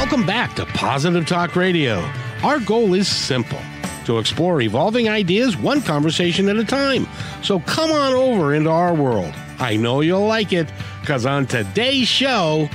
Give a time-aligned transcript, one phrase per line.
[0.00, 1.98] Welcome back to Positive Talk Radio.
[2.42, 3.60] Our goal is simple
[4.06, 7.06] to explore evolving ideas one conversation at a time.
[7.42, 9.34] So come on over into our world.
[9.58, 12.70] I know you'll like it because on today's show,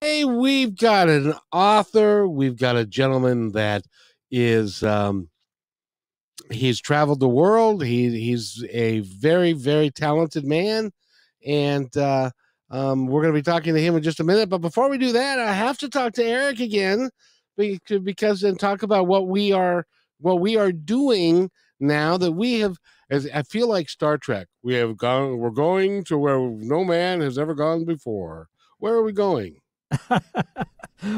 [0.00, 3.84] hey, we've got an author, we've got a gentleman that
[4.30, 4.84] is.
[4.84, 5.28] Um,
[6.52, 7.82] he's traveled the world.
[7.82, 10.92] He he's a very very talented man,
[11.44, 12.30] and uh,
[12.74, 14.48] um, we're going to be talking to him in just a minute.
[14.48, 17.08] But before we do that, I have to talk to Eric again
[17.56, 19.86] because and talk about what we are
[20.18, 22.76] what we are doing now that we have.
[23.10, 25.38] As I feel like Star Trek, we have gone.
[25.38, 28.48] We're going to where no man has ever gone before.
[28.78, 29.60] Where are we going?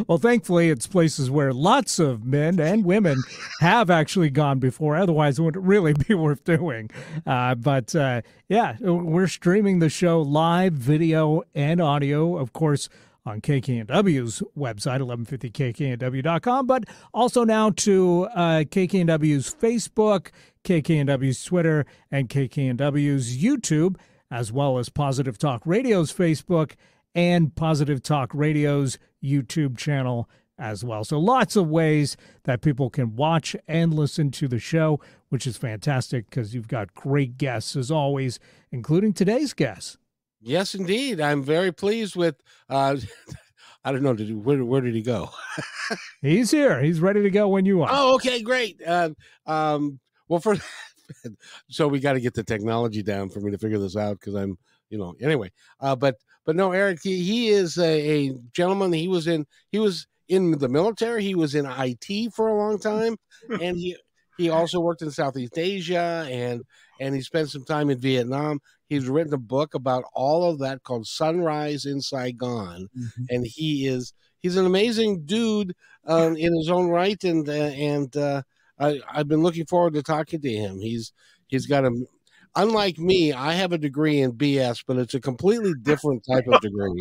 [0.06, 3.22] well, thankfully, it's places where lots of men and women
[3.60, 4.96] have actually gone before.
[4.96, 6.90] Otherwise, it wouldn't really be worth doing.
[7.26, 12.88] Uh, but uh, yeah, we're streaming the show live, video, and audio, of course,
[13.26, 20.29] on KKNW's website, 1150kknw.com, but also now to uh, KKNW's Facebook,
[20.64, 23.96] KKNW's Twitter, and KKNW's YouTube,
[24.30, 26.73] as well as Positive Talk Radio's Facebook
[27.16, 30.28] and Positive Talk Radio's YouTube channel
[30.59, 31.02] as well.
[31.02, 35.00] So lots of ways that people can watch and listen to the show,
[35.30, 38.38] which is fantastic because you've got great guests as always,
[38.70, 39.96] including today's guest.
[40.40, 41.20] Yes, indeed.
[41.20, 42.36] I'm very pleased with.
[42.68, 42.96] Uh,
[43.84, 44.14] I don't know.
[44.14, 45.30] Did where, where did he go?
[46.20, 46.82] He's here.
[46.82, 47.88] He's ready to go when you are.
[47.90, 48.80] Oh, okay, great.
[48.86, 49.10] Uh,
[49.46, 50.56] um, well, for
[51.70, 54.34] so we got to get the technology down for me to figure this out because
[54.34, 54.58] I'm,
[54.90, 55.51] you know, anyway.
[55.80, 58.92] Uh, but but no, Eric, he, he is a, a, gentleman.
[58.92, 61.23] He was in he was in the military.
[61.23, 63.16] He was in IT for a long time,
[63.60, 63.96] and he
[64.37, 66.62] he also worked in Southeast Asia and
[67.00, 68.60] and he spent some time in Vietnam.
[68.88, 73.25] He's written a book about all of that called Sunrise in Saigon, mm-hmm.
[73.31, 75.75] and he is he's an amazing dude
[76.06, 78.42] um, in his own right, and uh, and uh,
[78.78, 80.80] I, I've been looking forward to talking to him.
[80.80, 81.12] He's
[81.48, 82.06] he's got a
[82.56, 86.60] unlike me, I have a degree in BS, but it's a completely different type of
[86.60, 86.98] degree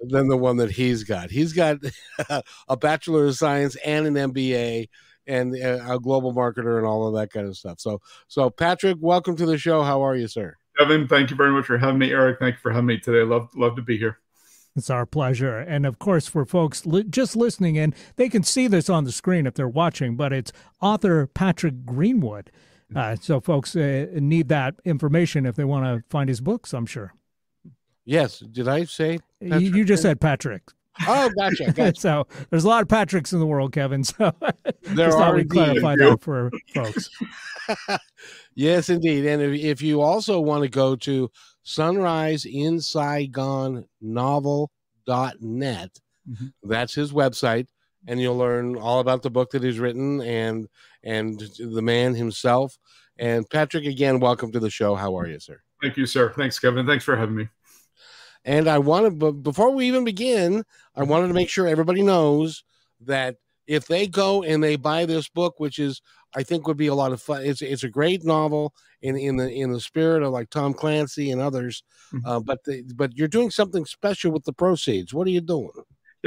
[0.00, 1.30] than the one that he's got.
[1.30, 1.78] He's got
[2.68, 4.88] a bachelor of science and an MBA
[5.26, 7.80] and uh, a global marketer and all of that kind of stuff.
[7.80, 9.82] So, so Patrick, welcome to the show.
[9.82, 10.56] How are you, sir?
[10.78, 12.12] Kevin, thank you very much for having me.
[12.12, 13.22] Eric, thank you for having me today.
[13.22, 14.18] Love, love to be here.
[14.76, 15.58] It's our pleasure.
[15.58, 19.12] And of course, for folks li- just listening in, they can see this on the
[19.12, 22.50] screen if they're watching, but it's author Patrick Greenwood.
[22.94, 26.86] Uh, so folks uh, need that information if they want to find his books, I'm
[26.86, 27.14] sure.
[28.04, 28.38] Yes.
[28.38, 29.18] Did I say?
[29.40, 30.62] You, you, just said Patrick.
[31.06, 31.72] Oh, gotcha.
[31.76, 32.00] gotcha.
[32.00, 34.02] so there's a lot of Patricks in the world, Kevin.
[34.04, 34.32] So
[34.82, 37.10] there just are we clarify that for folks.
[38.54, 39.26] yes, indeed.
[39.26, 41.30] And if, if you also want to go to
[41.62, 44.70] Sunrise in Saigon novel.net,
[45.30, 46.46] mm-hmm.
[46.62, 47.66] that's his website
[48.08, 50.66] and you'll learn all about the book that he's written and
[51.04, 52.76] and the man himself.
[53.18, 54.94] And Patrick, again, welcome to the show.
[54.94, 55.60] How are you, sir?
[55.82, 56.32] Thank you, sir.
[56.36, 56.86] Thanks, Kevin.
[56.86, 57.48] Thanks for having me.
[58.44, 60.64] And I wanted, but before we even begin,
[60.96, 62.64] I wanted to make sure everybody knows
[63.00, 63.36] that
[63.66, 66.00] if they go and they buy this book, which is
[66.34, 67.42] I think would be a lot of fun.
[67.44, 71.30] It's it's a great novel in in the in the spirit of like Tom Clancy
[71.30, 71.82] and others.
[72.12, 72.26] Mm-hmm.
[72.26, 75.12] Uh, but the, but you're doing something special with the proceeds.
[75.12, 75.70] What are you doing?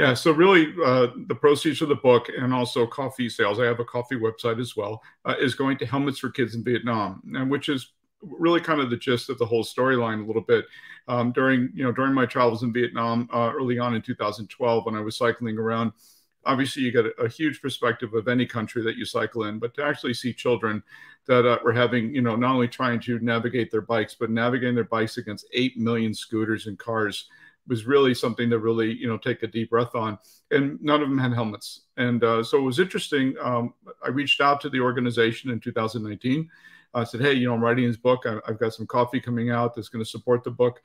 [0.02, 3.78] Yeah, so really, uh, the proceeds of the book and also coffee sales, I have
[3.78, 7.48] a coffee website as well, uh, is going to Helmets for Kids in Vietnam, and
[7.48, 10.64] which is really kind of the gist of the whole storyline a little bit.
[11.06, 14.96] Um, during you know during my travels in Vietnam uh, early on in 2012, when
[14.96, 15.92] I was cycling around,
[16.44, 19.72] obviously you get a, a, huge perspective of any country that you cycle in, but
[19.74, 20.82] to actually see children
[21.28, 24.74] that uh, were having you know not only trying to navigate their bikes, but navigating
[24.74, 27.28] their bikes against eight million scooters and cars
[27.68, 30.18] was really something to really you know take a deep breath on.
[30.50, 31.82] And none of them had helmets.
[31.96, 33.74] And uh, so it was interesting um,
[34.04, 36.48] i reached out to the organization in 2019
[36.94, 38.24] i said hey you know i'm writing this book.
[38.26, 40.80] I, have got some coffee coming out that's going to support the book.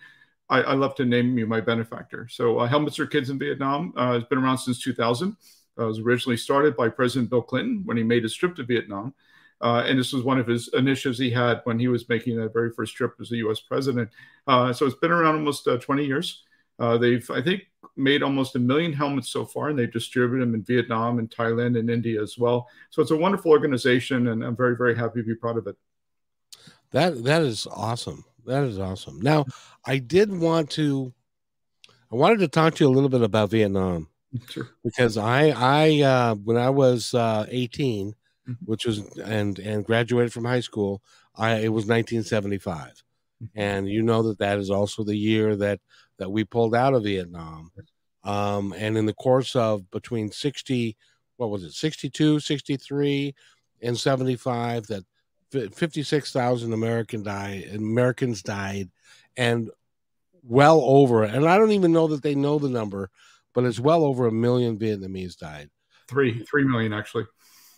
[0.50, 2.28] I, I love to name you my benefactor.
[2.30, 5.36] So uh, helmets for kids in vietnam uh, has been around since 2000
[5.80, 8.64] uh, it was originally started by president bill clinton when he made his trip to
[8.64, 9.14] vietnam.
[9.60, 12.54] Uh, and this was one of his initiatives he had when he was making that
[12.54, 13.60] very first trip as a U.S.
[13.60, 14.10] president.
[14.46, 16.44] Uh, so it's been around almost uh, 20 years.
[16.80, 17.64] Uh, they've, I think,
[17.96, 21.78] made almost a million helmets so far, and they've distributed them in Vietnam and Thailand
[21.78, 22.68] and India as well.
[22.92, 25.76] So it's a wonderful organization, and I'm very, very happy to be part of it.
[26.92, 28.24] That that is awesome.
[28.46, 29.20] That is awesome.
[29.20, 29.46] Now,
[29.86, 31.14] I did want to,
[32.12, 34.08] I wanted to talk to you a little bit about Vietnam,
[34.50, 34.70] sure.
[34.84, 38.54] because I I uh, when I was uh, 18, mm-hmm.
[38.66, 41.02] which was and and graduated from high school,
[41.36, 43.04] I it was 1975,
[43.44, 43.46] mm-hmm.
[43.60, 45.82] and you know that that is also the year that
[46.18, 47.72] that we pulled out of Vietnam.
[48.24, 50.98] Um, and in the course of between 60,
[51.38, 53.36] what was it, 62, 63,
[53.82, 55.06] and 75, that
[55.52, 58.90] 56,000 American died, Americans died,
[59.38, 59.70] and
[60.44, 63.10] well over, and I don't even know that they know the number,
[63.54, 65.70] but it's well over a million Vietnamese died.
[66.08, 67.26] Three, three million actually.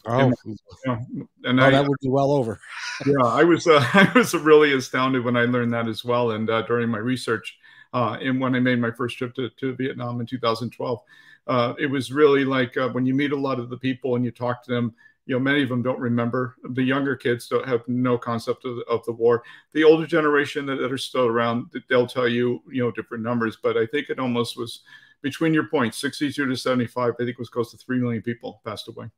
[0.06, 0.56] Oh, and, you
[0.86, 2.60] know, and oh, I, that would be well over.
[3.06, 6.50] yeah, I was uh, I was really astounded when I learned that as well, and
[6.50, 7.58] uh, during my research,
[7.94, 11.02] uh, and when I made my first trip to, to Vietnam in 2012,
[11.48, 14.24] uh, it was really like uh, when you meet a lot of the people and
[14.24, 14.94] you talk to them.
[15.26, 16.56] You know, many of them don't remember.
[16.64, 19.44] The younger kids don't have no concept of the, of the war.
[19.74, 23.58] The older generation that, that are still around, they'll tell you, you know, different numbers.
[23.62, 24.82] But I think it almost was
[25.22, 27.14] between your points, 62 to 75.
[27.14, 29.10] I think it was close to three million people passed away.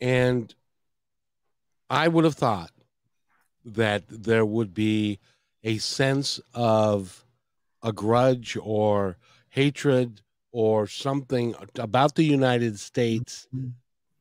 [0.00, 0.54] And
[1.90, 2.70] I would have thought
[3.64, 5.18] that there would be
[5.62, 7.23] a sense of
[7.84, 9.16] a grudge or
[9.50, 10.20] hatred
[10.50, 13.46] or something about the United States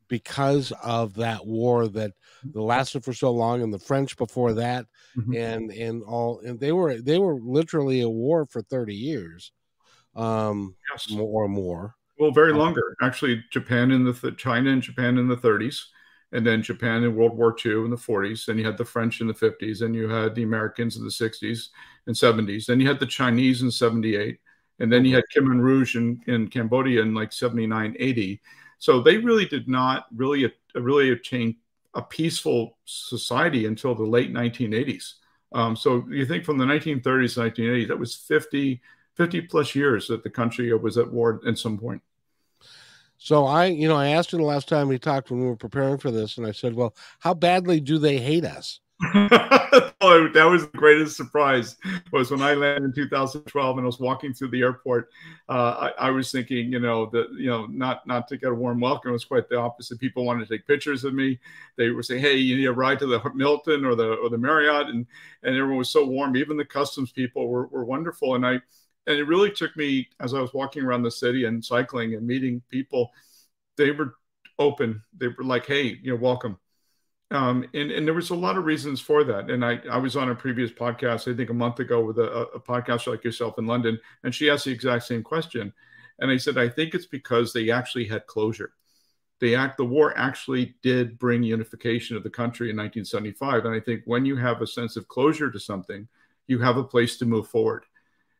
[0.07, 2.11] because of that war that
[2.53, 4.85] lasted for so long and the French before that
[5.17, 5.33] mm-hmm.
[5.33, 9.51] and and all and they were they were literally a war for 30 years
[10.15, 11.07] um yes.
[11.17, 15.27] or more well very uh, longer actually Japan in the th- China and Japan in
[15.27, 15.85] the 30s
[16.33, 18.45] and then Japan in World War II in the 40s.
[18.45, 21.09] Then you had the French in the 50s, and you had the Americans in the
[21.09, 21.69] 60s
[22.07, 22.65] and 70s.
[22.65, 24.39] Then you had the Chinese in 78,
[24.79, 28.41] and then you had Khmer Rouge in, in Cambodia in like 79, 80.
[28.79, 31.55] So they really did not really really attain
[31.93, 35.13] a peaceful society until the late 1980s.
[35.53, 38.81] Um, so you think from the 1930s to 1980s, that was 50,
[39.15, 42.01] 50 plus years that the country was at war at some point.
[43.23, 45.55] So I, you know, I asked him the last time we talked when we were
[45.55, 48.81] preparing for this, and I said, "Well, how badly do they hate us?"
[49.15, 51.77] oh, that was the greatest surprise.
[52.11, 55.07] Was when I landed in 2012 and I was walking through the airport.
[55.47, 58.53] Uh, I, I, was thinking, you know, that you know, not not to get a
[58.53, 59.11] warm welcome.
[59.11, 60.01] It was quite the opposite.
[60.01, 61.39] People wanted to take pictures of me.
[61.77, 64.37] They were saying, "Hey, you need a ride to the Hilton or the or the
[64.37, 65.05] Marriott," and
[65.43, 66.35] and everyone was so warm.
[66.35, 68.59] Even the customs people were were wonderful, and I
[69.07, 72.25] and it really took me as I was walking around the city and cycling and
[72.25, 73.11] meeting people.
[73.77, 74.15] They were
[74.59, 75.03] open.
[75.17, 76.57] They were like, "Hey, you know, welcome."
[77.31, 79.49] Um, and, and there was a lot of reasons for that.
[79.49, 82.29] And I, I was on a previous podcast, I think a month ago, with a,
[82.53, 85.73] a podcaster like yourself in London, and she asked the exact same question.
[86.19, 88.73] And I said, I think it's because they actually had closure.
[89.39, 93.65] They act the war actually did bring unification of the country in 1975.
[93.65, 96.07] And I think when you have a sense of closure to something,
[96.47, 97.85] you have a place to move forward.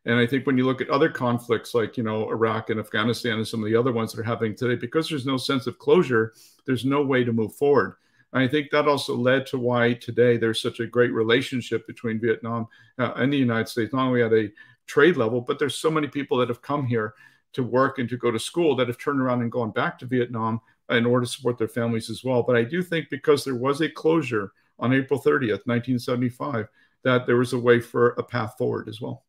[0.06, 3.38] And I think when you look at other conflicts like, you know, Iraq and Afghanistan
[3.38, 5.78] and some of the other ones that are happening today, because there's no sense of
[5.78, 6.34] closure,
[6.66, 7.96] there's no way to move forward.
[8.34, 12.20] And I think that also led to why today there's such a great relationship between
[12.20, 12.66] Vietnam
[12.98, 14.52] uh, and the United States, not only at a
[14.86, 17.14] trade level, but there's so many people that have come here
[17.54, 20.06] to work and to go to school that have turned around and gone back to
[20.06, 20.60] Vietnam
[20.90, 22.42] in order to support their families as well.
[22.42, 26.68] But I do think because there was a closure on April 30th, 1975,
[27.04, 29.24] that there was a way for a path forward as well.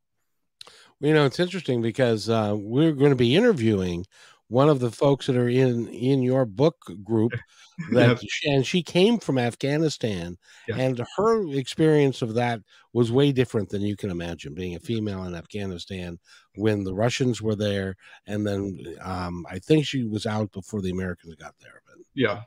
[0.99, 4.05] You know, it's interesting because uh, we're going to be interviewing
[4.47, 7.33] one of the folks that are in in your book group
[7.91, 10.37] that and she came from Afghanistan
[10.67, 10.77] yeah.
[10.77, 12.61] and her experience of that
[12.93, 16.19] was way different than you can imagine being a female in Afghanistan
[16.55, 17.95] when the Russians were there
[18.27, 22.43] and then um, I think she was out before the Americans got there but yeah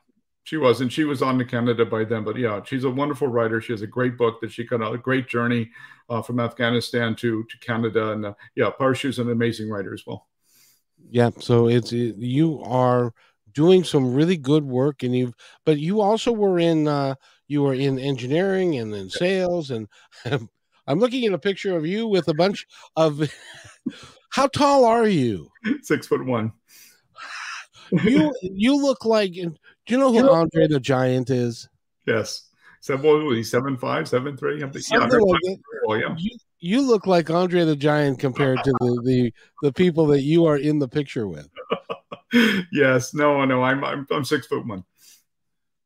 [0.49, 2.25] she was, and she was on to Canada by then.
[2.25, 3.61] But yeah, she's a wonderful writer.
[3.61, 5.69] She has a great book that she got a great journey
[6.09, 10.27] uh, from Afghanistan to to Canada, and uh, yeah, Parshu's an amazing writer as well.
[11.11, 13.13] Yeah, so it's you are
[13.53, 15.35] doing some really good work, and you've
[15.67, 19.87] but you also were in uh, you were in engineering and in sales, and
[20.25, 23.31] I'm looking at a picture of you with a bunch of.
[24.31, 25.51] How tall are you?
[25.83, 26.53] Six foot one.
[28.05, 29.35] you you look like
[29.89, 31.69] do you know who you know, Andre the Giant is?
[32.07, 32.51] Yes.
[32.81, 34.61] Seven, what was he, seven five, seven three?
[34.61, 35.41] Yeah, like
[35.89, 36.15] oh, yeah.
[36.17, 40.45] You, you look like Andre the Giant compared to the, the the people that you
[40.45, 41.49] are in the picture with.
[42.73, 44.85] yes, no, no, I'm, I'm I'm six foot one.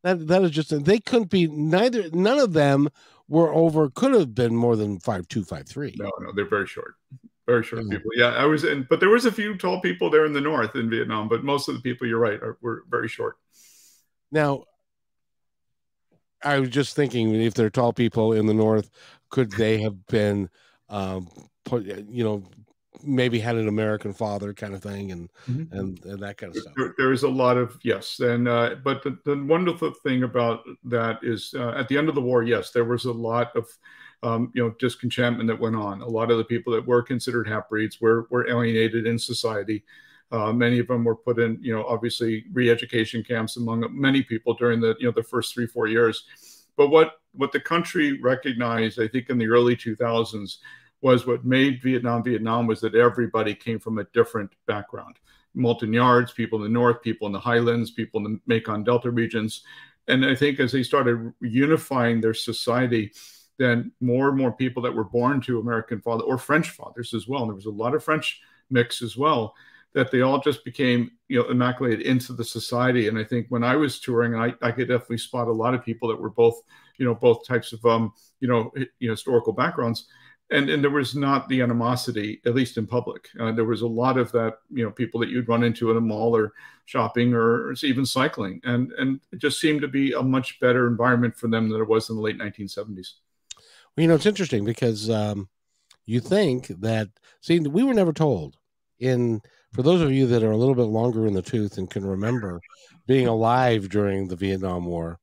[0.02, 2.10] That that is just they couldn't be neither.
[2.10, 2.88] None of them
[3.28, 3.88] were over.
[3.88, 5.94] Could have been more than five two, five three.
[5.98, 6.96] No, no, they're very short,
[7.46, 8.10] very short people.
[8.14, 10.74] Yeah, I was in, but there was a few tall people there in the north
[10.76, 11.28] in Vietnam.
[11.28, 13.36] But most of the people, you're right, are, were very short.
[14.32, 14.64] Now,
[16.42, 18.90] I was just thinking if they're tall people in the north,
[19.30, 20.50] could they have been,
[20.88, 21.28] um,
[21.64, 22.42] put, you know,
[23.04, 25.76] maybe had an American father kind of thing and mm-hmm.
[25.76, 26.74] and, and that kind of stuff.
[26.76, 30.62] There, there is a lot of yes, and uh, but the, the wonderful thing about
[30.84, 33.66] that is uh, at the end of the war, yes, there was a lot of
[34.22, 36.00] um, you know disenchantment that went on.
[36.02, 39.84] A lot of the people that were considered half breeds were were alienated in society.
[40.32, 44.54] Uh, many of them were put in, you know, obviously re-education camps among many people
[44.54, 46.24] during the, you know, the first three, four years.
[46.76, 50.56] But what what the country recognized, I think, in the early 2000s,
[51.02, 55.16] was what made Vietnam Vietnam was that everybody came from a different background.
[55.54, 59.62] Montagnards, people in the north, people in the highlands, people in the Mekong Delta regions.
[60.08, 63.12] And I think as they started unifying their society,
[63.58, 67.28] then more and more people that were born to American father or French fathers as
[67.28, 69.54] well, and there was a lot of French mix as well,
[69.94, 73.08] that they all just became you know immaculated into the society.
[73.08, 75.84] And I think when I was touring, I, I could definitely spot a lot of
[75.84, 76.60] people that were both
[76.98, 80.06] you know both types of um you know you know historical backgrounds.
[80.50, 83.28] And and there was not the animosity at least in public.
[83.40, 85.96] Uh, there was a lot of that you know people that you'd run into in
[85.96, 86.52] a mall or
[86.84, 88.60] shopping or even cycling.
[88.64, 91.88] And and it just seemed to be a much better environment for them than it
[91.88, 93.14] was in the late 1970s
[93.96, 95.48] well you know it's interesting because um,
[96.04, 97.08] you think that
[97.40, 98.56] see we were never told
[98.98, 99.40] in
[99.72, 102.04] for those of you that are a little bit longer in the tooth and can
[102.04, 102.60] remember
[103.06, 105.18] being alive during the vietnam war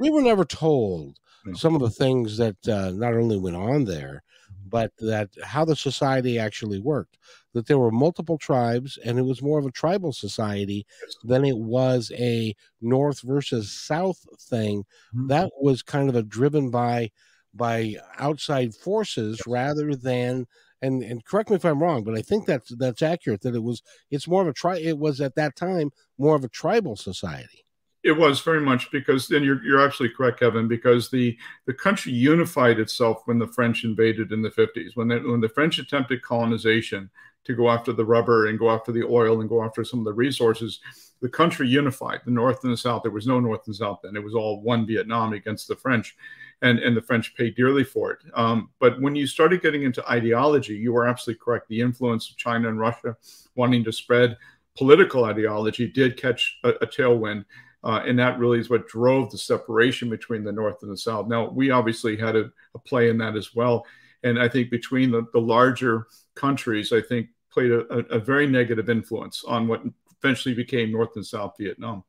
[0.00, 1.18] we were never told
[1.54, 4.22] some of the things that uh, not only went on there
[4.66, 7.18] but that how the society actually worked
[7.52, 10.86] that there were multiple tribes and it was more of a tribal society
[11.22, 14.82] than it was a north versus south thing
[15.14, 15.28] mm-hmm.
[15.28, 17.10] that was kind of a driven by
[17.54, 20.46] by outside forces rather than
[20.82, 23.62] and and correct me if i'm wrong but i think that's that's accurate that it
[23.62, 26.96] was it's more of a tri it was at that time more of a tribal
[26.96, 27.64] society
[28.04, 32.12] it was very much because then you're, you're absolutely correct, Kevin, because the, the country
[32.12, 34.90] unified itself when the French invaded in the 50s.
[34.94, 37.10] When, when the French attempted colonization
[37.44, 40.04] to go after the rubber and go after the oil and go after some of
[40.04, 40.80] the resources,
[41.22, 43.02] the country unified, the North and the South.
[43.02, 44.16] There was no North and South then.
[44.16, 46.14] It was all one Vietnam against the French.
[46.62, 48.20] And, and the French paid dearly for it.
[48.32, 51.68] Um, but when you started getting into ideology, you were absolutely correct.
[51.68, 53.16] The influence of China and Russia
[53.54, 54.38] wanting to spread
[54.74, 57.44] political ideology did catch a, a tailwind
[57.84, 61.28] uh, and that really is what drove the separation between the North and the South.
[61.28, 63.84] Now, we obviously had a, a play in that as well.
[64.22, 68.88] And I think between the, the larger countries, I think played a, a, very negative
[68.88, 69.82] influence on what
[70.18, 72.02] eventually became North and South Vietnam.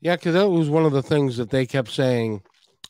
[0.00, 2.42] Yeah, because that was one of the things that they kept saying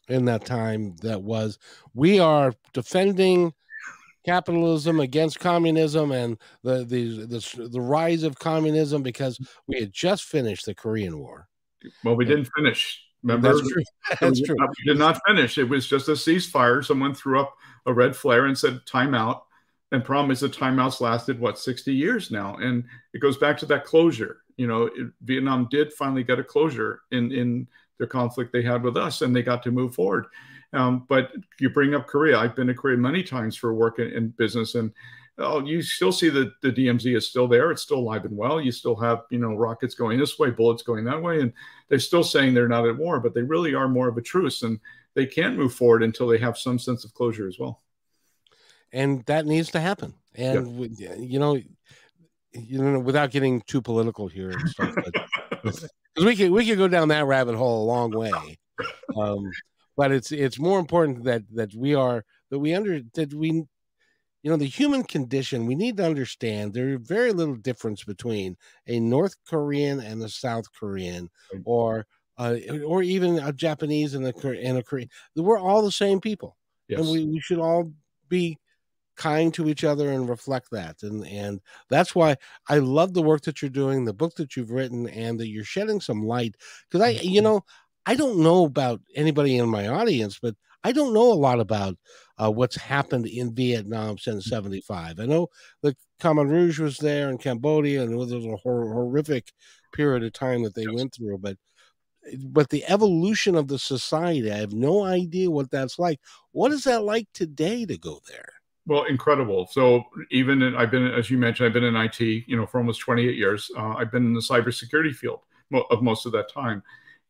[0.08, 1.58] in that time that was
[1.94, 3.52] we are defending
[4.24, 10.24] capitalism against communism and the, the the the rise of communism because we had just
[10.24, 11.48] finished the Korean War.
[12.04, 13.02] Well, we didn't finish.
[13.22, 13.82] Remember, that's true.
[14.20, 14.56] That's true.
[14.62, 15.58] Uh, we did not finish.
[15.58, 16.84] It was just a ceasefire.
[16.84, 17.52] Someone threw up
[17.84, 19.40] a red flare and said timeout.
[19.90, 22.84] And problem is the timeouts lasted what 60 years now, and
[23.14, 24.42] it goes back to that closure.
[24.56, 27.66] You know, it, Vietnam did finally get a closure in in
[27.98, 30.26] the conflict they had with us, and they got to move forward.
[30.72, 32.38] Um, but you bring up Korea.
[32.38, 34.92] I've been to Korea many times for work in, in business, and
[35.38, 37.70] oh, you still see that the DMZ is still there.
[37.70, 38.60] It's still alive and well.
[38.60, 41.40] You still have, you know, rockets going this way, bullets going that way.
[41.40, 41.52] And
[41.88, 44.62] they're still saying they're not at war, but they really are more of a truce.
[44.62, 44.80] And
[45.14, 47.82] they can't move forward until they have some sense of closure as well.
[48.92, 50.14] And that needs to happen.
[50.34, 51.14] And, yeah.
[51.14, 51.60] you know,
[52.52, 54.96] you know, without getting too political here and stuff,
[56.14, 58.58] because we could we could go down that rabbit hole a long way.
[59.16, 59.50] Um,
[59.96, 63.64] but it's it's more important that that we are that we under that we
[64.42, 69.00] you know the human condition we need to understand there's very little difference between a
[69.00, 71.28] north korean and a south korean
[71.64, 72.06] or
[72.38, 76.56] uh, or even a japanese and a, and a korean we're all the same people
[76.86, 77.00] yes.
[77.00, 77.92] and we, we should all
[78.28, 78.56] be
[79.18, 81.60] kind to each other and reflect that and and
[81.90, 82.36] that's why
[82.68, 85.64] i love the work that you're doing the book that you've written and that you're
[85.64, 86.54] shedding some light
[86.88, 87.44] because i you mm-hmm.
[87.44, 87.64] know
[88.06, 91.96] i don't know about anybody in my audience but I don't know a lot about
[92.38, 95.16] uh, what's happened in Vietnam since '75.
[95.16, 95.22] Mm.
[95.22, 95.48] I know
[95.82, 99.52] the Khmer Rouge was there in Cambodia, and it was a hor- horrific
[99.92, 100.94] period of time that they yes.
[100.94, 101.38] went through.
[101.38, 101.56] But
[102.44, 106.20] but the evolution of the society, I have no idea what that's like.
[106.52, 108.52] What is that like today to go there?
[108.88, 109.68] Well, incredible.
[109.70, 112.78] So even in, I've been, as you mentioned, I've been in IT, you know, for
[112.78, 113.70] almost 28 years.
[113.76, 115.40] Uh, I've been in the cybersecurity field
[115.90, 116.82] of most of that time,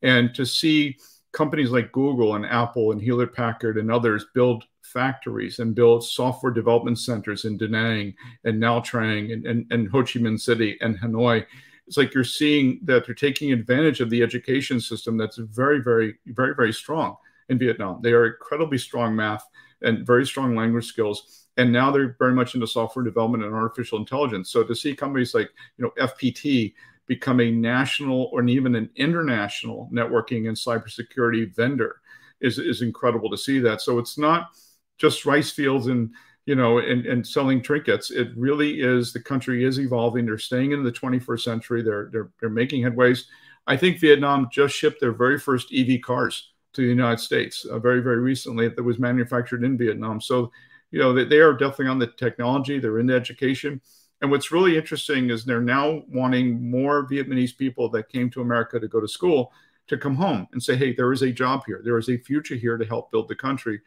[0.03, 0.97] and to see
[1.33, 6.53] companies like Google and Apple and Hewlett Packard and others build factories and build software
[6.53, 10.79] development centers in Da Nang and Nha Trang and, and, and Ho Chi Minh City
[10.81, 11.45] and Hanoi.
[11.89, 16.15] It's like you're seeing that they're taking advantage of the education system that's very, very,
[16.27, 17.17] very, very strong
[17.49, 17.99] in Vietnam.
[18.01, 19.45] They are incredibly strong math
[19.83, 21.48] and very strong language skills.
[21.59, 24.51] And now they're very much into software development and artificial intelligence.
[24.51, 26.73] So to see companies like, you know, FPT
[27.07, 31.97] become a national or even an international networking and cybersecurity vendor
[32.41, 33.81] is, is incredible to see that.
[33.81, 34.51] So it's not
[34.99, 36.11] just rice fields and
[36.49, 38.11] you know, and, and selling trinkets.
[38.11, 40.25] It really is the country is evolving.
[40.25, 41.83] They're staying in the 21st century.
[41.83, 43.25] They're they're they're making headways.
[43.67, 47.79] I think Vietnam just shipped their very first EV cars to the United States uh,
[47.79, 50.23] very very recently that was manufactured in Vietnam.
[50.23, 50.51] So,
[50.91, 52.79] you know, they, they are definitely on the technology.
[52.79, 53.81] They're in the education.
[54.21, 58.81] And what's really interesting is they're now wanting more Vietnamese people that came to America
[58.81, 59.53] to go to school
[59.87, 61.81] to come home and say, hey, there is a job here.
[61.85, 63.81] There is a future here to help build the country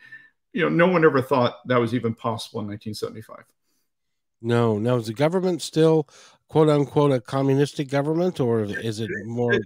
[0.54, 3.46] you know, no one ever thought that was even possible in 1975.
[4.42, 4.98] No, no.
[4.98, 6.08] Is the government still,
[6.48, 9.54] quote unquote, a communistic government, or is it more?
[9.54, 9.64] It,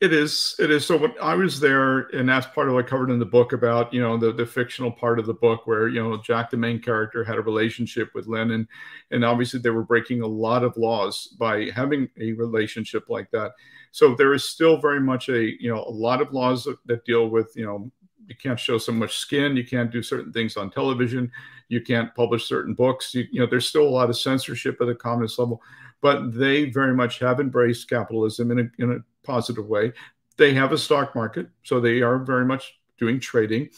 [0.00, 0.54] it is.
[0.60, 0.86] It is.
[0.86, 3.52] So when I was there, and that's part of what I covered in the book
[3.52, 6.56] about, you know, the, the fictional part of the book where, you know, Jack, the
[6.56, 8.68] main character, had a relationship with Lenin.
[9.10, 13.52] And obviously they were breaking a lot of laws by having a relationship like that.
[13.90, 17.04] So there is still very much a, you know, a lot of laws that, that
[17.04, 17.90] deal with, you know,
[18.28, 21.32] you can't show so much skin you can't do certain things on television
[21.68, 24.86] you can't publish certain books you, you know there's still a lot of censorship at
[24.86, 25.62] the communist level
[26.00, 29.92] but they very much have embraced capitalism in a, in a positive way
[30.36, 33.68] they have a stock market so they are very much doing trading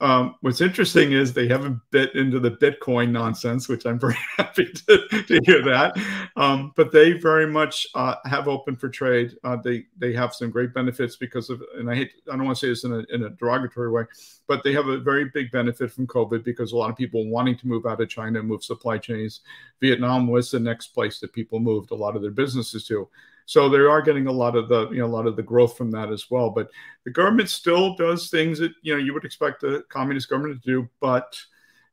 [0.00, 4.66] um, what's interesting is they haven't bit into the Bitcoin nonsense, which I'm very happy
[4.66, 5.96] to, to hear that.
[6.36, 9.36] Um, but they very much uh, have open for trade.
[9.42, 12.58] Uh, they they have some great benefits because of, and I hate I don't want
[12.58, 14.04] to say this in a, in a derogatory way,
[14.46, 17.56] but they have a very big benefit from COVID because a lot of people wanting
[17.56, 19.40] to move out of China, move supply chains.
[19.80, 23.08] Vietnam was the next place that people moved a lot of their businesses to.
[23.46, 25.76] So they are getting a lot of the you know a lot of the growth
[25.76, 26.50] from that as well.
[26.50, 26.68] But
[27.04, 30.68] the government still does things that you know you would expect a communist government to
[30.68, 31.38] do, but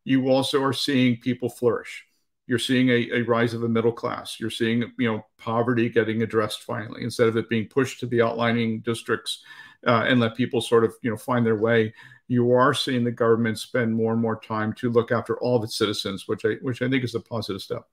[0.04, 2.06] you also are seeing people flourish.
[2.48, 4.40] You're seeing a, a rise of the middle class.
[4.40, 8.22] You're seeing you know poverty getting addressed finally instead of it being pushed to the
[8.22, 9.44] outlining districts
[9.86, 11.94] uh, and let people sort of you know find their way.
[12.28, 15.64] You are seeing the government spend more and more time to look after all of
[15.64, 17.84] its citizens, which I which I think is a positive step.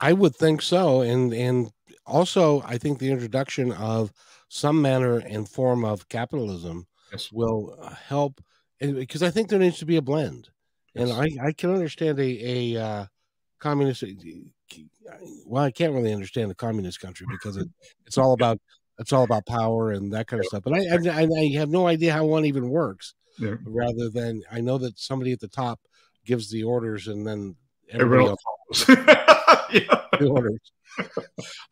[0.00, 1.72] I would think so, and and
[2.06, 4.12] also I think the introduction of
[4.48, 7.30] some manner and form of capitalism yes.
[7.32, 8.42] will uh, help,
[8.80, 10.50] because I think there needs to be a blend,
[10.94, 11.10] yes.
[11.10, 13.06] and I I can understand a a uh,
[13.58, 14.04] communist.
[15.46, 17.68] Well, I can't really understand a communist country because it,
[18.06, 18.60] it's all about
[18.98, 20.62] it's all about power and that kind of stuff.
[20.64, 23.14] But I, I, I have no idea how one even works.
[23.38, 23.54] Yeah.
[23.64, 25.80] Rather than I know that somebody at the top
[26.24, 27.56] gives the orders and then
[27.90, 28.40] everybody else
[28.88, 30.02] yeah.
[30.18, 30.72] the orders.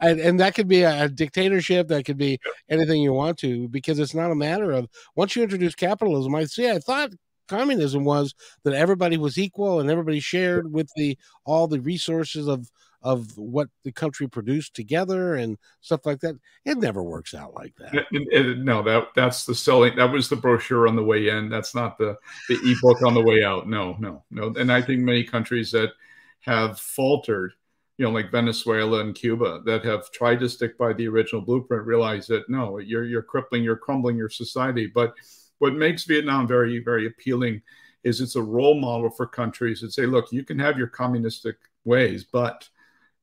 [0.01, 1.89] and, and that could be a, a, dictatorship.
[1.89, 5.43] That could be anything you want to, because it's not a matter of once you
[5.43, 6.35] introduce capitalism.
[6.35, 6.71] I see.
[6.71, 7.11] I thought
[7.49, 8.35] communism was
[8.65, 12.71] that everybody was equal and everybody shared with the all the resources of
[13.03, 16.37] of what the country produced together and stuff like that.
[16.65, 17.95] It never works out like that.
[17.95, 19.97] It, it, no, that that's the selling.
[19.97, 21.49] That was the brochure on the way in.
[21.49, 22.17] That's not the
[22.49, 23.69] the ebook on the way out.
[23.69, 24.53] No, no, no.
[24.57, 25.93] And I think many countries that
[26.41, 27.53] have faltered
[28.01, 31.85] you know, like Venezuela and Cuba that have tried to stick by the original blueprint,
[31.85, 34.87] realize that no, you're you're crippling, you're crumbling your society.
[34.87, 35.13] But
[35.59, 37.61] what makes Vietnam very, very appealing
[38.03, 41.57] is it's a role model for countries that say, look, you can have your communistic
[41.85, 42.67] ways, but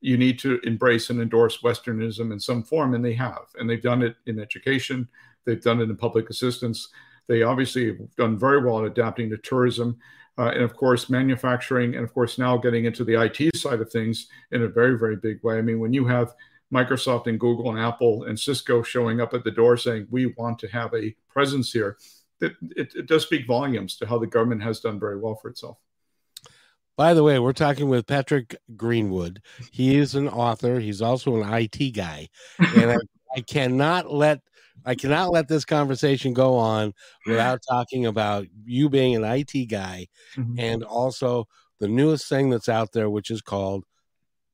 [0.00, 3.82] you need to embrace and endorse Westernism in some form, and they have, and they've
[3.82, 5.08] done it in education,
[5.44, 6.90] they've done it in public assistance.
[7.26, 9.98] They obviously have done very well in adapting to tourism
[10.38, 13.90] uh, and of course manufacturing, and of course now getting into the IT side of
[13.90, 15.58] things in a very very big way.
[15.58, 16.34] I mean, when you have
[16.72, 20.58] Microsoft and Google and Apple and Cisco showing up at the door saying we want
[20.60, 21.96] to have a presence here,
[22.40, 25.48] it, it, it does speak volumes to how the government has done very well for
[25.48, 25.78] itself.
[26.96, 29.40] By the way, we're talking with Patrick Greenwood.
[29.70, 30.80] He is an author.
[30.80, 32.96] He's also an IT guy, and I,
[33.36, 34.40] I cannot let
[34.84, 36.94] I cannot let this conversation go on
[37.26, 40.58] without talking about you being an IT guy mm-hmm.
[40.58, 41.46] and also
[41.80, 43.84] the newest thing that's out there, which is called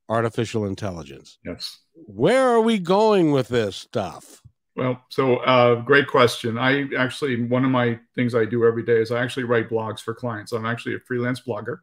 [0.09, 1.39] artificial intelligence.
[1.45, 1.79] Yes.
[1.93, 4.41] Where are we going with this stuff?
[4.75, 6.57] Well, so uh, great question.
[6.57, 10.01] I actually, one of my things I do every day is I actually write blogs
[10.01, 10.51] for clients.
[10.51, 11.79] I'm actually a freelance blogger.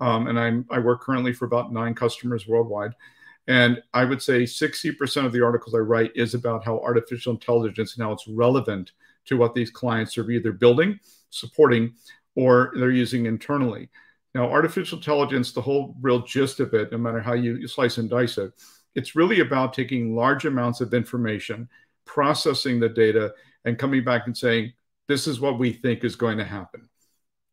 [0.00, 2.92] Um, and I'm, I work currently for about nine customers worldwide.
[3.46, 7.94] And I would say 60% of the articles I write is about how artificial intelligence
[7.94, 8.92] and how it's relevant
[9.26, 10.98] to what these clients are either building,
[11.30, 11.94] supporting,
[12.36, 13.90] or they're using internally.
[14.34, 18.10] Now, artificial intelligence, the whole real gist of it, no matter how you slice and
[18.10, 18.52] dice it,
[18.94, 21.68] it's really about taking large amounts of information,
[22.04, 23.32] processing the data,
[23.64, 24.72] and coming back and saying,
[25.06, 26.88] this is what we think is going to happen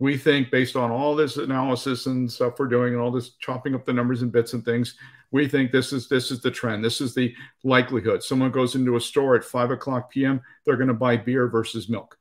[0.01, 3.75] we think based on all this analysis and stuff we're doing and all this chopping
[3.75, 4.95] up the numbers and bits and things
[5.32, 6.84] we think this is this is the trend.
[6.84, 8.24] This is the likelihood.
[8.24, 11.89] Someone goes into a store at 5 o'clock pm they're going to buy beer versus
[11.89, 12.17] milk.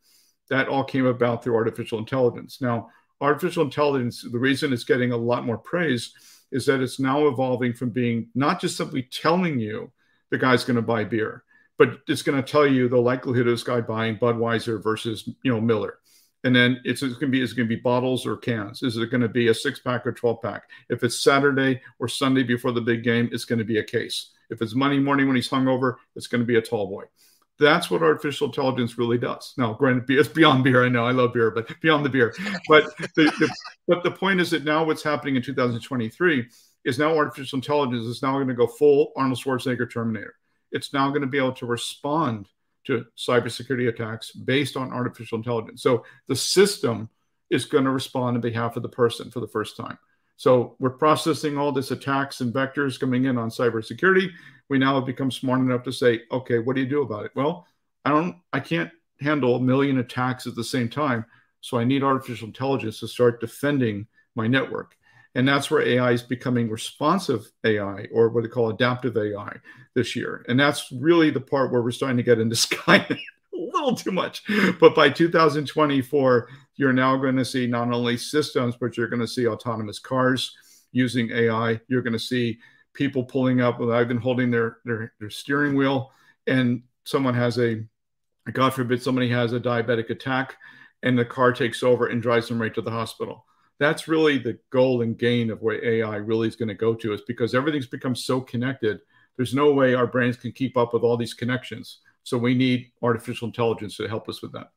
[0.49, 2.61] That all came about through artificial intelligence.
[2.61, 6.13] Now artificial intelligence, the reason it's getting a lot more praise
[6.53, 9.91] is that it's now evolving from being not just simply telling you
[10.31, 11.45] the guy's going to buy beer,
[11.79, 15.53] but it's going to tell you the likelihood of this guy buying Budweiser versus you
[15.53, 15.99] know Miller.
[16.43, 18.83] And then it's, it's going to be is going to be bottles or cans?
[18.83, 20.63] Is it going to be a six pack or twelve pack?
[20.89, 24.31] If it's Saturday or Sunday before the big game, it's going to be a case.
[24.49, 27.05] If it's Monday morning when he's hungover, it's going to be a tall boy.
[27.59, 29.53] That's what artificial intelligence really does.
[29.59, 30.83] Now, granted, it's beyond beer.
[30.83, 32.35] I know I love beer, but beyond the beer.
[32.69, 33.55] But the, the,
[33.87, 36.49] but the point is that now what's happening in 2023
[36.85, 40.35] is now artificial intelligence is now going to go full Arnold Schwarzenegger Terminator.
[40.73, 42.49] It's now going to be able to respond
[42.91, 45.83] to cybersecurity attacks based on artificial intelligence.
[45.83, 47.09] So the system
[47.51, 49.99] is going to respond on behalf of the person for the first time.
[50.37, 54.31] So we're processing all this attacks and vectors coming in on cybersecurity.
[54.69, 57.33] We now have become smart enough to say, okay, what do you do about it?
[57.35, 57.67] Well,
[58.05, 61.27] I don't, I can't handle a million attacks at the same time.
[61.61, 64.97] So I need artificial intelligence to start defending my network.
[65.35, 69.57] And that's where AI is becoming responsive AI or what they call adaptive AI
[69.95, 70.45] this year.
[70.49, 73.19] And that's really the part where we're starting to get into Skynet a
[73.55, 74.43] little too much.
[74.81, 79.29] But by 2024, you're now going to see not only systems, but you're going to
[79.29, 80.57] see autonomous cars
[80.93, 81.81] using AI.
[81.89, 82.59] You're going to see
[82.93, 86.11] people pulling up with I've been holding their, their, their steering wheel
[86.47, 87.85] and someone has a
[88.53, 90.57] God forbid somebody has a diabetic attack
[91.03, 93.45] and the car takes over and drives them right to the hospital.
[93.81, 97.15] That's really the goal and gain of where AI really is going to go to
[97.15, 99.01] is because everything's become so connected.
[99.37, 102.01] There's no way our brains can keep up with all these connections.
[102.23, 104.71] So we need artificial intelligence to help us with that.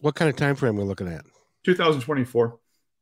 [0.00, 1.24] What kind of time frame are we looking at?
[1.64, 2.58] 2024.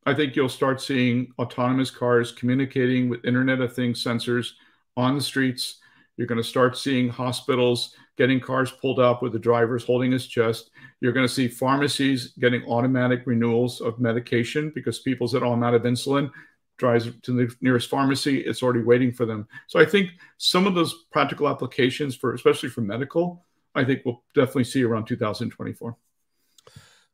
[0.07, 4.53] I think you'll start seeing autonomous cars communicating with Internet of Things sensors
[4.97, 5.81] on the streets.
[6.16, 10.27] You're going to start seeing hospitals getting cars pulled up with the drivers holding his
[10.27, 10.70] chest.
[11.01, 15.62] You're going to see pharmacies getting automatic renewals of medication because people said, "Oh, I'm
[15.62, 16.31] out of insulin."
[16.77, 19.46] Drives to the nearest pharmacy; it's already waiting for them.
[19.68, 23.44] So I think some of those practical applications for, especially for medical,
[23.75, 25.96] I think we'll definitely see around 2024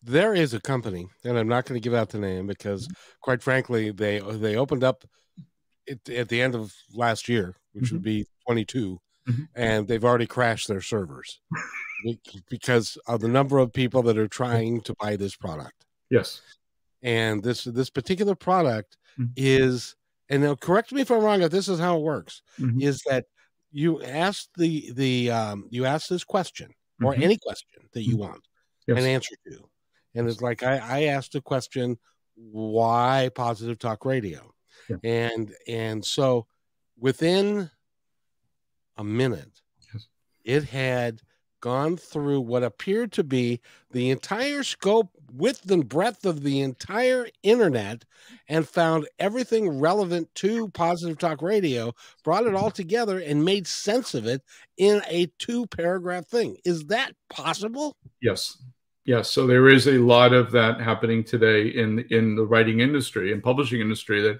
[0.03, 2.89] there is a company, and I'm not going to give out the name because,
[3.21, 5.05] quite frankly, they they opened up
[5.89, 7.97] it, at the end of last year, which mm-hmm.
[7.97, 9.43] would be 22, mm-hmm.
[9.55, 11.41] and they've already crashed their servers
[12.49, 15.85] because of the number of people that are trying to buy this product.
[16.11, 16.41] Yes,
[17.03, 19.33] and this this particular product mm-hmm.
[19.37, 19.95] is,
[20.29, 21.43] and now correct me if I'm wrong.
[21.43, 22.81] If this is how it works, mm-hmm.
[22.81, 23.27] is that
[23.73, 26.71] you ask the the um, you ask this question
[27.03, 27.23] or mm-hmm.
[27.23, 28.43] any question that you want
[28.87, 28.99] yes.
[28.99, 29.69] an answer to
[30.19, 31.99] and it's like I, I asked a question,
[32.35, 34.53] why positive talk radio?
[34.89, 34.97] Yeah.
[35.05, 36.47] And and so
[36.99, 37.71] within
[38.97, 39.61] a minute,
[39.93, 40.09] yes.
[40.45, 41.23] it had
[41.61, 47.27] gone through what appeared to be the entire scope, width, and breadth of the entire
[47.43, 48.05] internet
[48.49, 51.93] and found everything relevant to Positive Talk Radio,
[52.25, 54.43] brought it all together, and made sense of it
[54.77, 56.57] in a two paragraph thing.
[56.65, 57.97] Is that possible?
[58.23, 58.63] Yes.
[59.05, 63.33] Yes, so there is a lot of that happening today in in the writing industry
[63.33, 64.39] and publishing industry that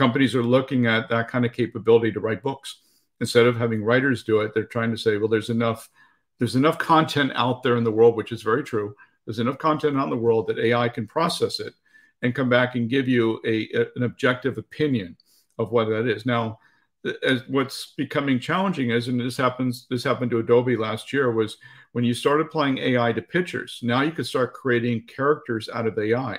[0.00, 2.80] companies are looking at that kind of capability to write books
[3.20, 4.52] instead of having writers do it.
[4.54, 5.90] They're trying to say, well, there's enough
[6.38, 8.94] there's enough content out there in the world, which is very true.
[9.26, 11.74] There's enough content out in the world that AI can process it
[12.22, 15.18] and come back and give you a, a an objective opinion
[15.58, 16.24] of what that is.
[16.24, 16.58] Now,
[17.22, 21.58] as what's becoming challenging is, and this happens, this happened to Adobe last year, was
[21.92, 25.98] when you start applying AI to pictures, now you can start creating characters out of
[25.98, 26.38] AI.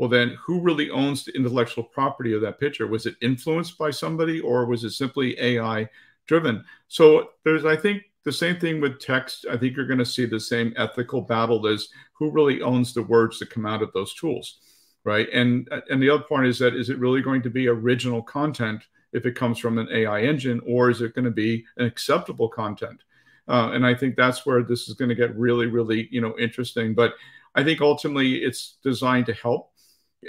[0.00, 2.86] Well, then who really owns the intellectual property of that picture?
[2.86, 5.90] Was it influenced by somebody or was it simply AI
[6.26, 6.64] driven?
[6.88, 9.44] So there's, I think, the same thing with text.
[9.50, 13.02] I think you're going to see the same ethical battle as who really owns the
[13.02, 14.60] words that come out of those tools,
[15.04, 15.28] right?
[15.34, 18.82] And and the other point is that is it really going to be original content
[19.12, 22.48] if it comes from an AI engine, or is it going to be an acceptable
[22.48, 23.02] content?
[23.48, 26.38] Uh, and I think that's where this is going to get really, really, you know,
[26.38, 26.94] interesting.
[26.94, 27.12] But
[27.54, 29.66] I think ultimately it's designed to help.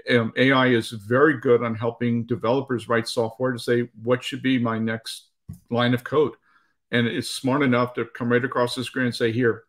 [0.10, 4.58] Um, AI is very good on helping developers write software to say what should be
[4.58, 5.28] my next
[5.70, 6.34] line of code,
[6.92, 9.66] and it's smart enough to come right across the screen and say, "Here,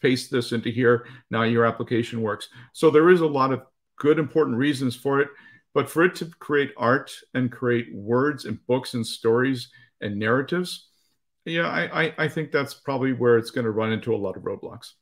[0.00, 1.06] paste this into here.
[1.30, 3.62] Now your application works." So there is a lot of
[3.96, 5.28] good, important reasons for it.
[5.74, 10.88] But for it to create art and create words and books and stories and narratives,
[11.44, 14.36] yeah, I, I, I think that's probably where it's going to run into a lot
[14.36, 14.92] of roadblocks.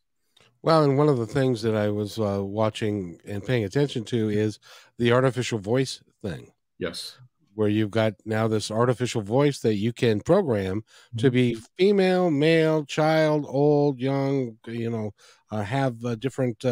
[0.62, 4.28] Well, and one of the things that I was uh, watching and paying attention to
[4.28, 4.58] is
[4.98, 6.52] the artificial voice thing.
[6.78, 7.16] Yes.
[7.54, 10.82] Where you've got now this artificial voice that you can program
[11.16, 11.34] to mm-hmm.
[11.34, 15.12] be female, male, child, old, young, you know,
[15.50, 16.64] uh, have uh, different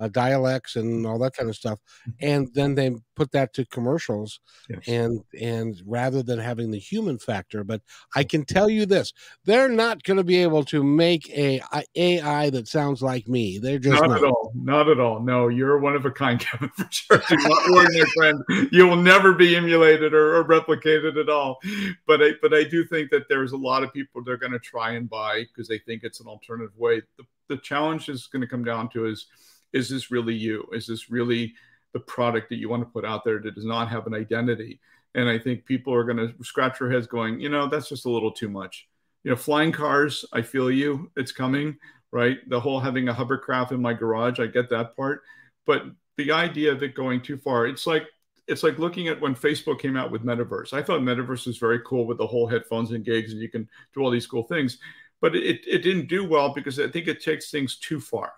[0.00, 1.78] uh, dialects and all that kind of stuff,
[2.20, 4.80] and then they put that to commercials, Yes.
[4.88, 7.64] and and rather than having the human factor.
[7.64, 7.82] But
[8.14, 9.12] I can tell you this:
[9.44, 13.58] they're not going to be able to make a, a AI that sounds like me.
[13.58, 14.18] They're just not, not.
[14.18, 14.52] at all.
[14.54, 15.20] Not at all.
[15.20, 17.22] No, you're one of a kind, Kevin, for sure.
[17.28, 18.68] Do not my friend.
[18.72, 21.58] You will never be emulated or, or replicated at all.
[22.06, 24.58] But I, but I do think that there's a lot of people they're going to
[24.58, 27.02] try and buy because they think it's an alternative way.
[27.18, 29.26] The, the challenge is going to come down to is,
[29.74, 30.66] is this really you?
[30.72, 31.52] Is this really
[31.92, 34.80] the product that you want to put out there that does not have an identity?
[35.14, 38.06] And I think people are going to scratch their heads going, you know, that's just
[38.06, 38.88] a little too much.
[39.22, 41.10] You know, flying cars, I feel you.
[41.16, 41.76] It's coming
[42.14, 42.48] right?
[42.48, 45.22] The whole having a hovercraft in my garage, I get that part.
[45.66, 45.82] But
[46.16, 48.04] the idea of it going too far, it's like
[48.46, 50.72] it's like looking at when Facebook came out with Metaverse.
[50.72, 53.68] I thought Metaverse was very cool with the whole headphones and gigs, and you can
[53.92, 54.78] do all these cool things.
[55.20, 58.32] But it, it didn't do well because I think it takes things too far.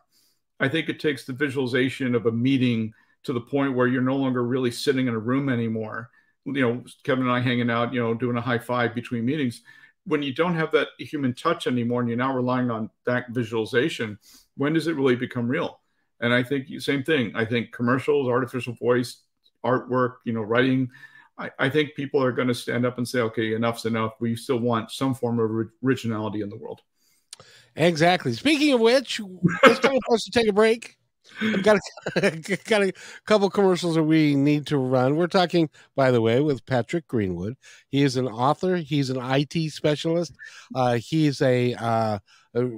[0.58, 2.92] I think it takes the visualization of a meeting
[3.24, 6.10] to the point where you're no longer really sitting in a room anymore.
[6.44, 9.62] You know, Kevin and I hanging out, you know, doing a high five between meetings
[10.06, 14.18] when you don't have that human touch anymore and you're now relying on that visualization,
[14.56, 15.80] when does it really become real?
[16.20, 17.32] And I think same thing.
[17.34, 19.22] I think commercials, artificial voice,
[19.64, 20.88] artwork, you know, writing.
[21.36, 24.14] I, I think people are going to stand up and say, okay, enough's enough.
[24.20, 26.80] We still want some form of originality in the world.
[27.76, 28.32] Exactly.
[28.32, 29.20] Speaking of which,
[29.64, 30.96] it's time for us to take a break.
[31.42, 31.78] I've got
[32.16, 32.30] a,
[32.64, 32.92] got a
[33.26, 35.16] couple commercials that we need to run.
[35.16, 37.56] We're talking, by the way, with Patrick Greenwood.
[37.90, 38.76] He is an author.
[38.76, 40.34] He's an IT specialist.
[40.74, 42.18] Uh, he's a, uh,
[42.54, 42.70] a,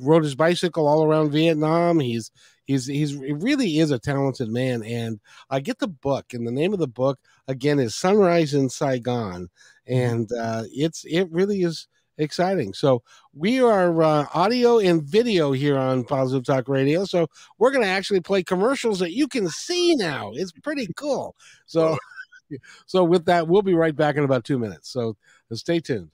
[0.00, 2.00] rode his bicycle all around Vietnam.
[2.00, 2.30] He's
[2.66, 4.82] he's he's he really is a talented man.
[4.82, 8.68] And I get the book, and the name of the book again is Sunrise in
[8.68, 9.48] Saigon,
[9.86, 12.72] and uh, it's it really is exciting.
[12.72, 13.02] So
[13.34, 17.04] we are uh, audio and video here on Positive Talk Radio.
[17.04, 20.32] So we're going to actually play commercials that you can see now.
[20.34, 21.34] It's pretty cool.
[21.66, 21.98] So,
[22.86, 24.90] so with that, we'll be right back in about two minutes.
[24.90, 25.16] So
[25.52, 26.10] stay tuned.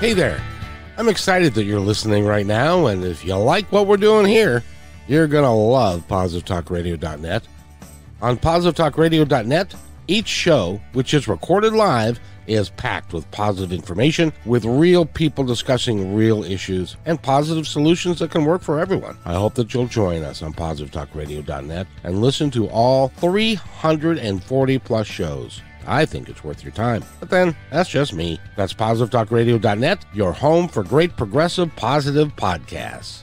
[0.00, 0.40] Hey there.
[0.96, 2.86] I'm excited that you're listening right now.
[2.86, 4.62] And if you like what we're doing here,
[5.08, 7.48] you're going to love positivetalkradio.net.
[8.22, 9.74] On positivetalkradio.net,
[10.06, 16.14] each show, which is recorded live, is packed with positive information, with real people discussing
[16.14, 19.18] real issues, and positive solutions that can work for everyone.
[19.24, 25.62] I hope that you'll join us on positivetalkradio.net and listen to all 340 plus shows.
[25.86, 27.04] I think it's worth your time.
[27.20, 28.40] But then, that's just me.
[28.56, 33.22] That's positivetalkradio.net, your home for great progressive positive podcasts.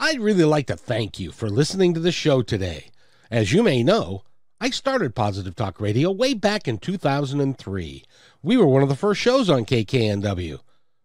[0.00, 2.92] I'd really like to thank you for listening to the show today.
[3.32, 4.22] As you may know,
[4.60, 8.04] I started Positive Talk Radio way back in 2003.
[8.40, 10.60] We were one of the first shows on KKNW.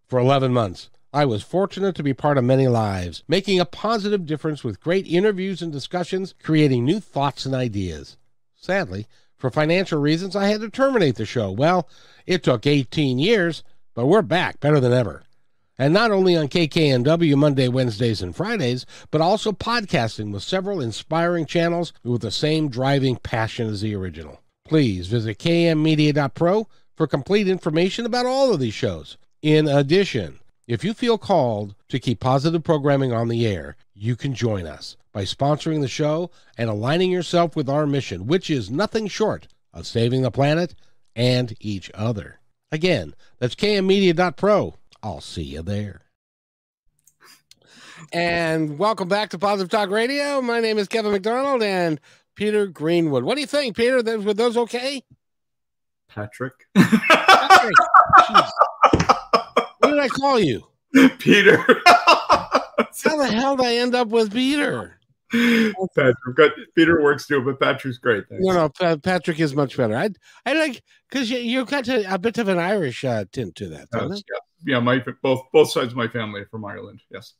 [0.05, 4.27] For 11 months, I was fortunate to be part of many lives, making a positive
[4.27, 8.17] difference with great interviews and discussions, creating new thoughts and ideas.
[8.55, 11.49] Sadly, for financial reasons, I had to terminate the show.
[11.49, 11.89] Well,
[12.27, 13.63] it took 18 years,
[13.95, 15.23] but we're back better than ever.
[15.77, 21.45] And not only on KKNW Monday, Wednesdays, and Fridays, but also podcasting with several inspiring
[21.45, 24.41] channels with the same driving passion as the original.
[24.65, 29.17] Please visit kmmedia.pro for complete information about all of these shows.
[29.41, 34.33] In addition, if you feel called to keep positive programming on the air, you can
[34.33, 39.07] join us by sponsoring the show and aligning yourself with our mission, which is nothing
[39.07, 40.75] short of saving the planet
[41.15, 42.39] and each other.
[42.71, 44.75] Again, that's kmmedia.pro.
[45.03, 45.99] I'll see you there.
[48.13, 50.41] And welcome back to Positive Talk Radio.
[50.41, 51.99] My name is Kevin McDonald and
[52.35, 53.25] Peter Greenwood.
[53.25, 54.01] What do you think, Peter?
[54.01, 55.03] Those, were those okay?
[56.07, 56.53] Patrick.
[56.75, 57.75] Patrick.
[59.79, 60.63] what did I call you?
[61.19, 61.57] Peter.
[63.03, 64.97] How the hell did I end up with Peter?
[65.31, 68.23] Patrick, got, Peter works too, but Patrick's great.
[68.29, 68.45] Thanks.
[68.45, 69.95] No, no, Pa- Patrick is much better.
[69.97, 70.11] I,
[70.45, 73.67] I like because you, you've got a, a bit of an Irish uh, tint to
[73.69, 74.25] that, doesn't That's- it?
[74.31, 77.01] yeah, yeah, my both both sides of my family are from Ireland.
[77.11, 77.33] Yes.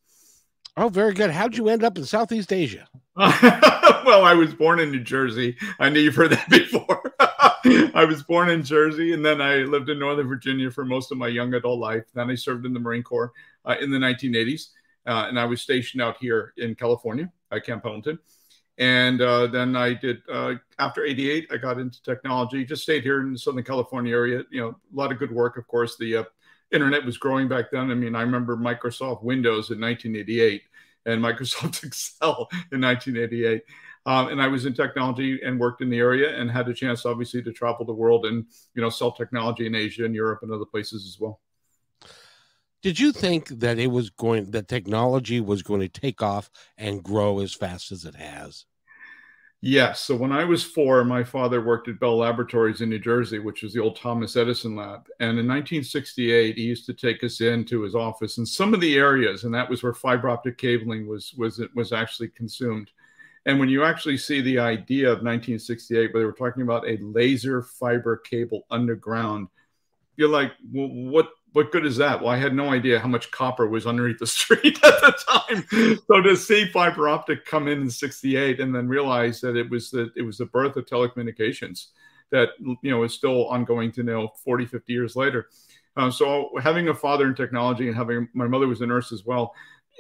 [0.75, 1.29] Oh, very good.
[1.29, 2.88] How'd you end up in Southeast Asia?
[3.15, 5.55] well, I was born in New Jersey.
[5.79, 7.13] I knew you've heard that before.
[7.95, 11.17] I was born in Jersey, and then I lived in Northern Virginia for most of
[11.17, 12.03] my young adult life.
[12.13, 13.31] Then I served in the Marine Corps
[13.65, 14.69] uh, in the 1980s,
[15.05, 18.17] uh, and I was stationed out here in California at Camp Pendleton.
[18.79, 22.65] And uh, then I did uh, after '88, I got into technology.
[22.65, 24.43] Just stayed here in the Southern California area.
[24.49, 25.57] You know, a lot of good work.
[25.57, 26.23] Of course, the uh,
[26.73, 27.91] internet was growing back then.
[27.91, 30.63] I mean, I remember Microsoft Windows in 1988
[31.05, 33.63] and Microsoft Excel in 1988.
[34.05, 37.05] Um, and I was in technology and worked in the area and had a chance,
[37.05, 40.51] obviously, to travel the world and you know sell technology in Asia and Europe and
[40.51, 41.39] other places as well.
[42.81, 47.01] Did you think that it was going that technology was going to take off and
[47.01, 48.65] grow as fast as it has?
[49.65, 50.02] Yes.
[50.02, 53.63] So when I was four, my father worked at Bell Laboratories in New Jersey, which
[53.63, 55.08] was the old Thomas Edison lab.
[55.21, 58.97] And in 1968, he used to take us into his office in some of the
[58.97, 62.91] areas, and that was where fiber optic cabling was was was actually consumed.
[63.45, 66.97] And when you actually see the idea of 1968, where they were talking about a
[66.97, 69.47] laser fiber cable underground,
[70.17, 72.19] you're like, well, what what good is that?
[72.19, 75.99] Well, I had no idea how much copper was underneath the street at the time.
[76.07, 79.89] so to see fiber optic come in in 68 and then realize that it was
[79.91, 81.87] the it was the birth of telecommunications
[82.31, 85.49] that you know is still ongoing to now 40 50 years later
[85.95, 89.23] uh, so having a father in technology and having my mother was a nurse as
[89.23, 89.53] well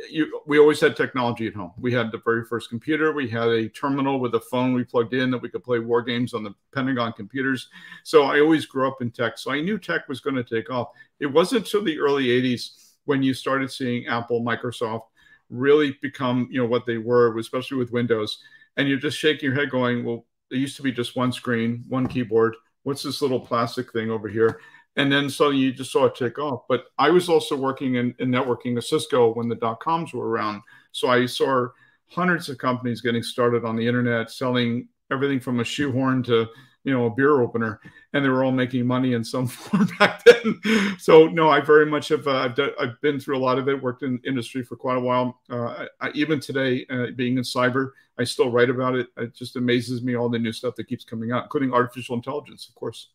[0.09, 1.71] you, we always had technology at home.
[1.77, 3.11] We had the very first computer.
[3.11, 6.01] We had a terminal with a phone we plugged in that we could play war
[6.01, 7.69] games on the Pentagon computers.
[8.03, 9.37] So I always grew up in tech.
[9.37, 10.89] So I knew tech was going to take off.
[11.19, 15.03] It wasn't until the early 80s when you started seeing Apple, Microsoft
[15.49, 18.39] really become, you know, what they were, especially with Windows.
[18.77, 21.83] And you're just shaking your head going, well, it used to be just one screen,
[21.87, 22.55] one keyboard.
[22.83, 24.59] What's this little plastic thing over here?
[24.95, 26.63] And then suddenly you just saw it take off.
[26.67, 30.27] But I was also working in, in networking at Cisco when the dot coms were
[30.27, 31.67] around, so I saw
[32.09, 36.47] hundreds of companies getting started on the internet, selling everything from a shoehorn to
[36.83, 37.79] you know a beer opener,
[38.13, 40.59] and they were all making money in some form back then.
[40.99, 43.67] So no, I very much have uh, I've, done, I've been through a lot of
[43.69, 43.81] it.
[43.81, 45.39] Worked in industry for quite a while.
[45.49, 49.07] Uh, I, even today, uh, being in cyber, I still write about it.
[49.17, 52.67] It just amazes me all the new stuff that keeps coming out, including artificial intelligence,
[52.67, 53.09] of course.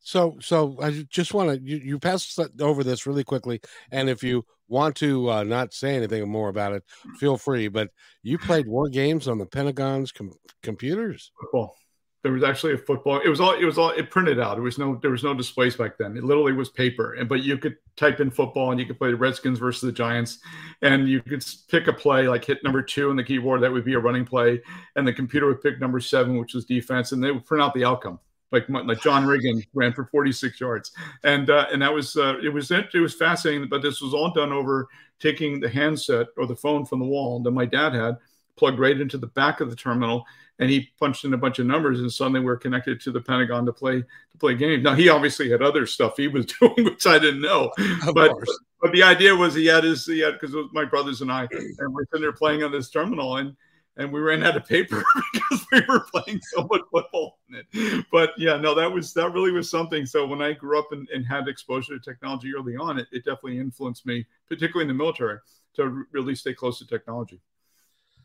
[0.00, 4.22] So, so I just want to you, you pass over this really quickly, and if
[4.22, 6.84] you want to uh, not say anything more about it,
[7.18, 7.68] feel free.
[7.68, 7.90] But
[8.22, 10.32] you played war games on the Pentagon's com-
[10.62, 11.32] computers.
[11.40, 11.76] Football.
[12.22, 13.20] There was actually a football.
[13.20, 13.52] It was all.
[13.52, 13.90] It was all.
[13.90, 14.54] It printed out.
[14.54, 14.98] There was no.
[15.00, 16.16] There was no displays back then.
[16.16, 17.14] It literally was paper.
[17.14, 19.92] And but you could type in football, and you could play the Redskins versus the
[19.92, 20.38] Giants,
[20.82, 23.60] and you could pick a play like hit number two on the keyboard.
[23.60, 24.60] That would be a running play,
[24.96, 27.74] and the computer would pick number seven, which was defense, and they would print out
[27.74, 28.18] the outcome
[28.52, 30.92] like like John Riggins ran for 46 yards,
[31.24, 33.68] and uh, and that was uh, it was it was fascinating.
[33.68, 34.88] But this was all done over
[35.20, 38.16] taking the handset or the phone from the wall that my dad had,
[38.56, 40.24] plugged right into the back of the terminal,
[40.58, 43.66] and he punched in a bunch of numbers, and suddenly we're connected to the Pentagon
[43.66, 44.84] to play to play games.
[44.84, 47.72] Now he obviously had other stuff he was doing, which I didn't know,
[48.06, 48.32] of but.
[48.32, 48.58] Course.
[48.82, 51.32] But the idea was he had his he had because it was my brothers and
[51.32, 53.56] I, and we're sitting there playing on this terminal, and
[53.96, 58.06] and we ran out of paper because we were playing so much football in it.
[58.12, 60.06] But yeah, no, that was that really was something.
[60.06, 63.24] So when I grew up and, and had exposure to technology early on, it, it
[63.24, 65.38] definitely influenced me, particularly in the military,
[65.74, 67.40] to really stay close to technology.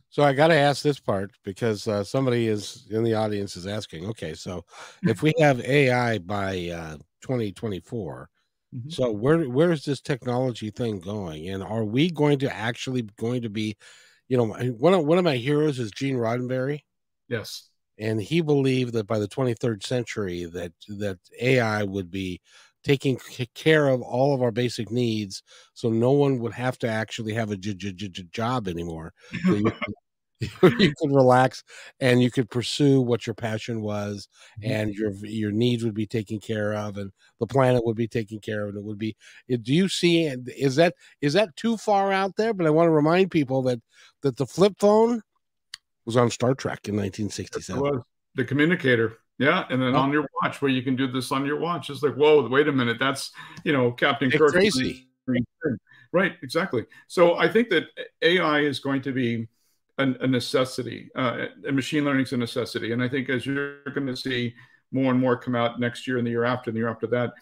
[0.10, 3.66] So I got to ask this part because uh, somebody is in the audience is
[3.66, 4.08] asking.
[4.10, 4.66] Okay, so
[5.04, 8.30] if we have AI by uh, 2024,
[8.76, 8.90] mm-hmm.
[8.90, 13.42] so where where is this technology thing going, and are we going to actually going
[13.44, 13.78] to be
[14.32, 16.80] you know, one of one of my heroes is Gene Roddenberry.
[17.28, 17.67] Yes,
[18.00, 22.39] and he believed that by the 23rd century that that AI would be
[22.82, 23.20] taking
[23.54, 27.52] care of all of our basic needs, so no one would have to actually have
[27.52, 29.12] a j- j- j- job anymore.
[30.80, 31.64] You, could relax
[32.00, 34.28] and you could pursue what your passion was
[34.62, 34.72] mm-hmm.
[34.72, 38.40] and your your needs would be taken care of and the planet would be taken
[38.40, 39.16] care of and it would be
[39.62, 42.92] do you see is that is that too far out there but i want to
[42.92, 43.80] remind people that
[44.22, 45.22] that the flip phone
[46.06, 48.02] was on star trek in 1967
[48.36, 50.00] the communicator yeah, and then oh.
[50.00, 52.68] on your watch, where you can do this on your watch, it's like, whoa, wait
[52.68, 53.32] a minute, that's
[53.64, 54.52] you know Captain Kirk.
[54.52, 55.08] Crazy.
[56.14, 56.86] Right, exactly.
[57.08, 57.86] So I think that
[58.22, 59.48] AI is going to be
[60.02, 61.10] a, a necessity.
[61.16, 62.91] Uh, and machine learning is a necessity.
[62.91, 64.54] And I think as you're going to see
[64.91, 67.08] more and more come out next year and the year after and the year after
[67.08, 67.34] that,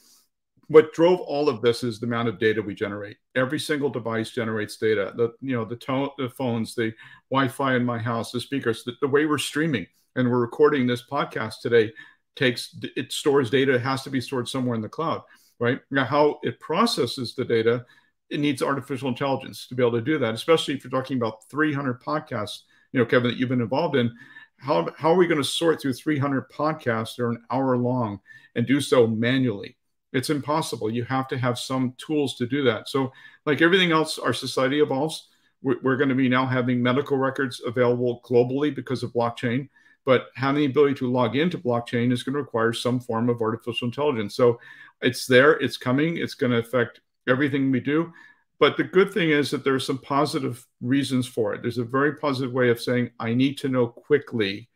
[0.68, 3.18] what drove all of this is the amount of data we generate.
[3.36, 5.14] Every single device generates data.
[5.18, 6.94] The you know the tone, the phones, the
[7.32, 11.04] Wi-Fi in my house, the speakers, the, the way we're streaming and we're recording this
[11.10, 11.92] podcast today
[12.36, 13.76] takes it stores data.
[13.76, 15.24] It has to be stored somewhere in the cloud,
[15.60, 15.80] right?
[15.92, 17.86] Now, how it processes the data
[18.30, 21.44] it needs artificial intelligence to be able to do that, especially if you're talking about
[21.50, 22.62] 300 podcasts,
[22.92, 24.12] you know, Kevin, that you've been involved in.
[24.58, 28.20] How, how are we going to sort through 300 podcasts that are an hour long
[28.56, 29.78] and do so manually?
[30.12, 30.90] It's impossible.
[30.90, 32.90] You have to have some tools to do that.
[32.90, 33.12] So,
[33.46, 35.28] like everything else, our society evolves.
[35.62, 39.70] We're, we're going to be now having medical records available globally because of blockchain
[40.06, 43.42] but having the ability to log into blockchain is going to require some form of
[43.42, 44.34] artificial intelligence.
[44.34, 44.60] So
[45.02, 48.12] it's there, it's coming, it's going to affect everything we do.
[48.60, 51.62] But the good thing is that there are some positive reasons for it.
[51.62, 54.70] There's a very positive way of saying, I need to know quickly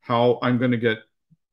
[0.00, 0.98] how I'm going to get,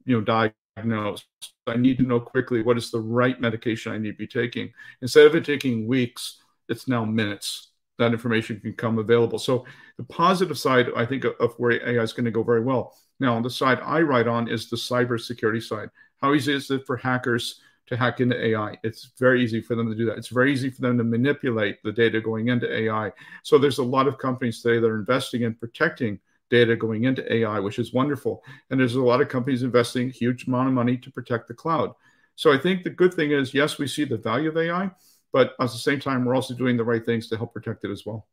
[0.05, 1.25] you know, diagnosed.
[1.65, 4.71] I need to know quickly what is the right medication I need to be taking.
[5.01, 7.71] Instead of it taking weeks, it's now minutes.
[7.99, 9.39] That information can come available.
[9.39, 9.65] So
[9.97, 12.95] the positive side, I think, of where AI is going to go very well.
[13.19, 15.89] Now, on the side I write on is the cybersecurity side.
[16.21, 18.77] How easy is it for hackers to hack into AI?
[18.83, 20.17] It's very easy for them to do that.
[20.17, 23.11] It's very easy for them to manipulate the data going into AI.
[23.43, 26.19] So there's a lot of companies today that are investing in protecting
[26.49, 28.43] data going into AI, which is wonderful.
[28.69, 31.93] And there's a lot of companies investing huge amount of money to protect the cloud.
[32.35, 34.91] So I think the good thing is, yes, we see the value of AI,
[35.33, 37.91] but at the same time, we're also doing the right things to help protect it
[37.91, 38.27] as well.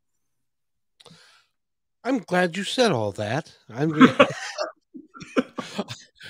[2.05, 3.57] I'm glad you said all that.
[3.70, 3.92] I'm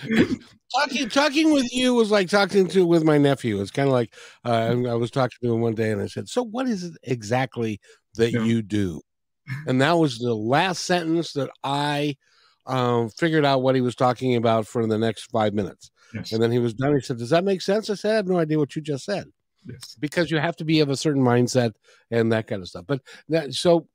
[0.74, 3.60] talking talking with you was like talking to with my nephew.
[3.60, 4.14] It's kind of like
[4.44, 6.94] uh, I was talking to him one day, and I said, "So, what is it
[7.02, 7.80] exactly
[8.14, 8.44] that yeah.
[8.44, 9.00] you do?"
[9.66, 12.16] And that was the last sentence that I
[12.66, 15.90] um, figured out what he was talking about for the next five minutes.
[16.14, 16.32] Yes.
[16.32, 16.94] And then he was done.
[16.94, 19.04] He said, "Does that make sense?" I said, "I have no idea what you just
[19.04, 19.26] said."
[19.66, 19.96] Yes.
[19.98, 21.72] Because you have to be of a certain mindset
[22.10, 22.84] and that kind of stuff.
[22.86, 23.88] But that so,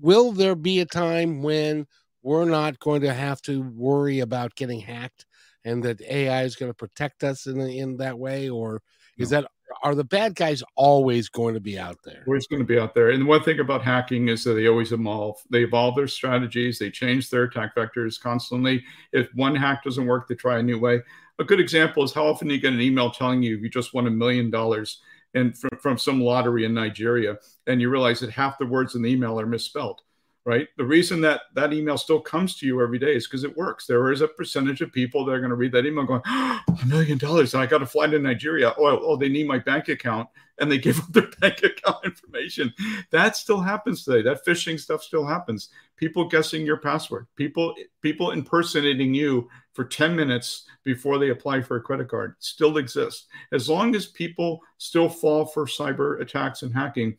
[0.00, 1.86] will there be a time when
[2.22, 5.24] we're not going to have to worry about getting hacked
[5.64, 8.82] and that AI is going to protect us in in that way, or
[9.18, 9.42] is no.
[9.42, 9.50] that
[9.82, 12.24] are the bad guys always going to be out there?
[12.26, 13.10] Always going to be out there.
[13.10, 15.36] And one thing about hacking is that they always evolve.
[15.50, 16.78] They evolve their strategies.
[16.78, 18.84] They change their attack vectors constantly.
[19.12, 21.00] If one hack doesn't work, they try a new way.
[21.38, 24.06] A good example is how often you get an email telling you you just won
[24.06, 25.00] a million dollars
[25.34, 29.02] and from, from some lottery in Nigeria, and you realize that half the words in
[29.02, 30.02] the email are misspelled
[30.44, 30.68] right?
[30.76, 33.86] The reason that that email still comes to you every day is because it works.
[33.86, 36.60] There is a percentage of people that are going to read that email going, oh,
[36.82, 38.74] a million dollars, I got to fly to Nigeria.
[38.78, 40.28] Oh, oh, they need my bank account,
[40.58, 42.72] and they give up their bank account information.
[43.10, 44.22] That still happens today.
[44.22, 45.68] That phishing stuff still happens.
[45.96, 47.26] People guessing your password.
[47.36, 52.78] People people impersonating you for 10 minutes before they apply for a credit card still
[52.78, 53.26] exists.
[53.52, 57.16] As long as people still fall for cyber attacks and hacking,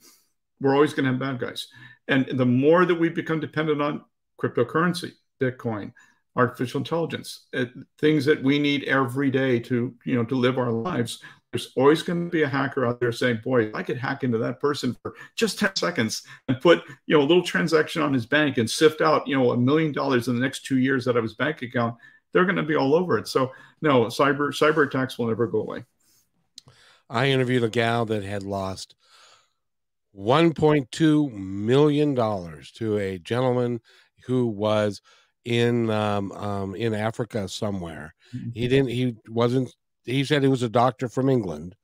[0.60, 1.68] we're always going to have bad guys.
[2.12, 4.04] And the more that we become dependent on
[4.40, 5.94] cryptocurrency, Bitcoin,
[6.36, 10.72] artificial intelligence, it, things that we need every day to, you know, to live our
[10.72, 14.26] lives, there's always going to be a hacker out there saying, boy, I could hack
[14.26, 18.14] into that person for just 10 seconds and put, you know, a little transaction on
[18.14, 21.08] his bank and sift out, you know, a million dollars in the next two years
[21.08, 21.96] out of his bank account.
[22.34, 23.30] They're going to be all over it.
[23.30, 25.86] So no, cyber cyber attacks will never go away.
[27.10, 28.96] I interviewed a gal that had lost
[30.18, 32.16] $1.2 million
[32.76, 33.80] to a gentleman
[34.26, 35.02] who was
[35.46, 38.14] in um, um, in Africa somewhere.
[38.36, 38.50] Mm-hmm.
[38.54, 38.90] He didn't.
[38.90, 39.74] He wasn't.
[40.04, 41.76] He said he was a doctor from England,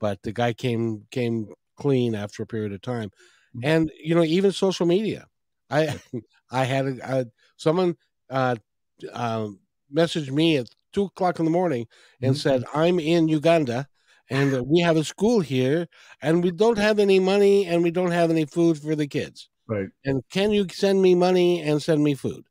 [0.00, 3.10] but the guy came came clean after a period of time.
[3.56, 3.60] Mm-hmm.
[3.64, 5.26] And you know, even social media.
[5.70, 6.00] I
[6.50, 7.26] I had a, a
[7.56, 7.96] someone
[8.30, 8.56] uh,
[9.12, 9.48] uh,
[9.92, 11.86] messaged me at two o'clock in the morning
[12.20, 12.40] and mm-hmm.
[12.40, 13.88] said, "I'm in Uganda."
[14.30, 15.86] And we have a school here
[16.22, 19.48] and we don't have any money and we don't have any food for the kids
[19.66, 22.44] right and can you send me money and send me food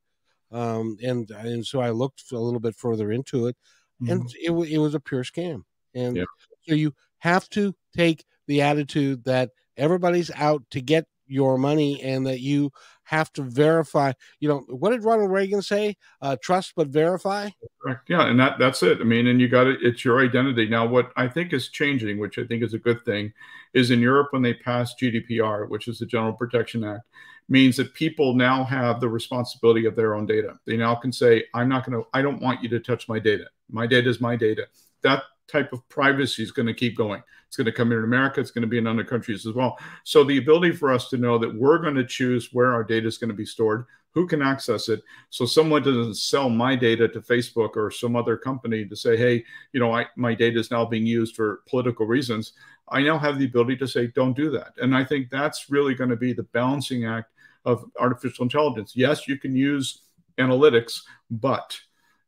[0.51, 3.55] um, and and so i looked a little bit further into it
[4.01, 4.11] mm-hmm.
[4.11, 5.63] and it, it was a pure scam
[5.95, 6.25] and yeah.
[6.67, 12.27] so you have to take the attitude that everybody's out to get your money and
[12.27, 12.71] that you
[13.03, 15.95] have to verify you know what did ronald reagan say?
[16.21, 17.49] Uh, trust but verify?
[17.81, 18.09] Correct.
[18.09, 18.99] Yeah and that that's it.
[19.01, 20.67] I mean and you got it it's your identity.
[20.67, 23.33] Now what i think is changing which i think is a good thing
[23.73, 27.05] is in europe when they passed gdpr which is the general protection act
[27.49, 30.57] means that people now have the responsibility of their own data.
[30.65, 33.19] They now can say i'm not going to i don't want you to touch my
[33.19, 33.45] data.
[33.69, 34.67] My data is my data.
[35.01, 37.21] That type of privacy is going to keep going.
[37.47, 38.41] It's going to come here in America.
[38.41, 39.77] It's going to be in other countries as well.
[40.03, 43.07] So the ability for us to know that we're going to choose where our data
[43.07, 45.01] is going to be stored, who can access it.
[45.29, 49.43] So someone doesn't sell my data to Facebook or some other company to say, hey,
[49.71, 52.53] you know, I, my data is now being used for political reasons.
[52.89, 54.73] I now have the ability to say, don't do that.
[54.77, 57.31] And I think that's really going to be the balancing act
[57.65, 58.93] of artificial intelligence.
[58.95, 60.01] Yes, you can use
[60.37, 61.77] analytics, but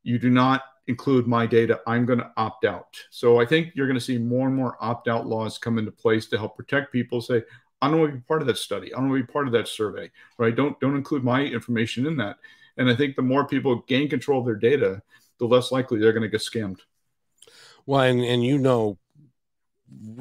[0.04, 2.96] you do not include my data, I'm going to opt out.
[3.10, 5.92] So I think you're going to see more and more opt out laws come into
[5.92, 7.22] place to help protect people.
[7.22, 7.44] Say,
[7.82, 8.94] I don't want to be part of that study.
[8.94, 10.56] I don't want to be part of that survey, right?
[10.56, 12.38] Don't don't include my information in that.
[12.78, 15.02] And I think the more people gain control of their data,
[15.40, 16.80] the less likely they're going to get scammed.
[17.86, 18.98] Well, and, and you know,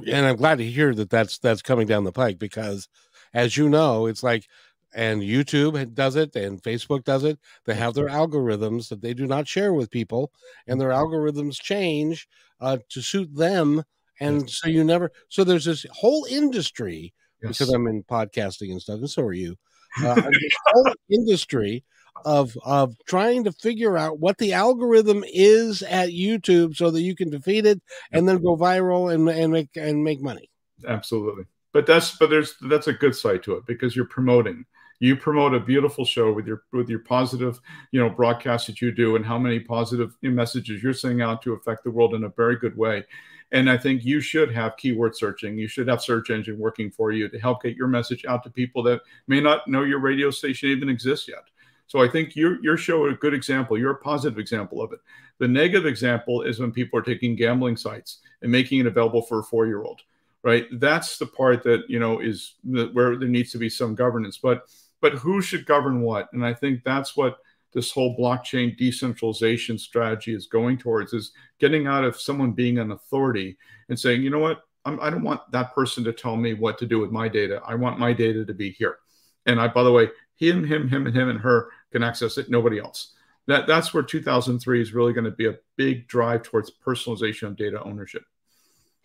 [0.07, 2.89] and I'm glad to hear that that's that's coming down the pike because,
[3.33, 4.47] as you know, it's like,
[4.95, 7.39] and YouTube does it, and Facebook does it.
[7.65, 10.33] They have their algorithms that they do not share with people,
[10.67, 12.29] and their algorithms change
[12.61, 13.83] uh, to suit them,
[14.21, 14.61] and yes.
[14.61, 15.11] so you never.
[15.29, 17.59] So there's this whole industry yes.
[17.59, 19.57] because I'm in podcasting and stuff, and so are you.
[20.05, 20.21] Uh,
[20.67, 21.85] whole industry
[22.25, 27.15] of of trying to figure out what the algorithm is at YouTube so that you
[27.15, 27.81] can defeat it
[28.11, 30.51] and then go viral and and make and make money.
[30.87, 31.45] Absolutely.
[31.73, 34.65] But that's but there's that's a good side to it because you're promoting.
[35.05, 37.61] You promote a beautiful show with your with your positive,
[37.93, 41.53] you know, broadcast that you do and how many positive messages you're sending out to
[41.53, 43.05] affect the world in a very good way.
[43.53, 45.59] And I think you should have keyword searching.
[45.59, 48.51] You should have search engine working for you to help get your message out to
[48.51, 51.45] people that may not know your radio station even exists yet.
[51.87, 53.77] So I think your your show a good example.
[53.77, 55.01] You're a positive example of it.
[55.37, 59.41] The negative example is when people are taking gambling sites and making it available for
[59.41, 60.01] a four year old.
[60.43, 60.67] Right.
[60.73, 64.39] That's the part that you know is the, where there needs to be some governance.
[64.39, 64.67] But
[65.05, 66.33] but who should govern what?
[66.33, 67.37] And I think that's what
[67.75, 72.91] this whole blockchain decentralization strategy is going towards is getting out of someone being an
[72.91, 73.59] authority
[73.91, 76.55] and saying, you know what, I'm, I do not want that person to tell me
[76.55, 77.61] what to do with my data.
[77.67, 78.97] I want my data to be here.
[79.45, 82.49] And I, by the way, him, him, him, and him and her can access it.
[82.49, 83.13] Nobody else.
[83.47, 87.57] That that's where 2003 is really going to be a big drive towards personalization of
[87.59, 88.23] data ownership.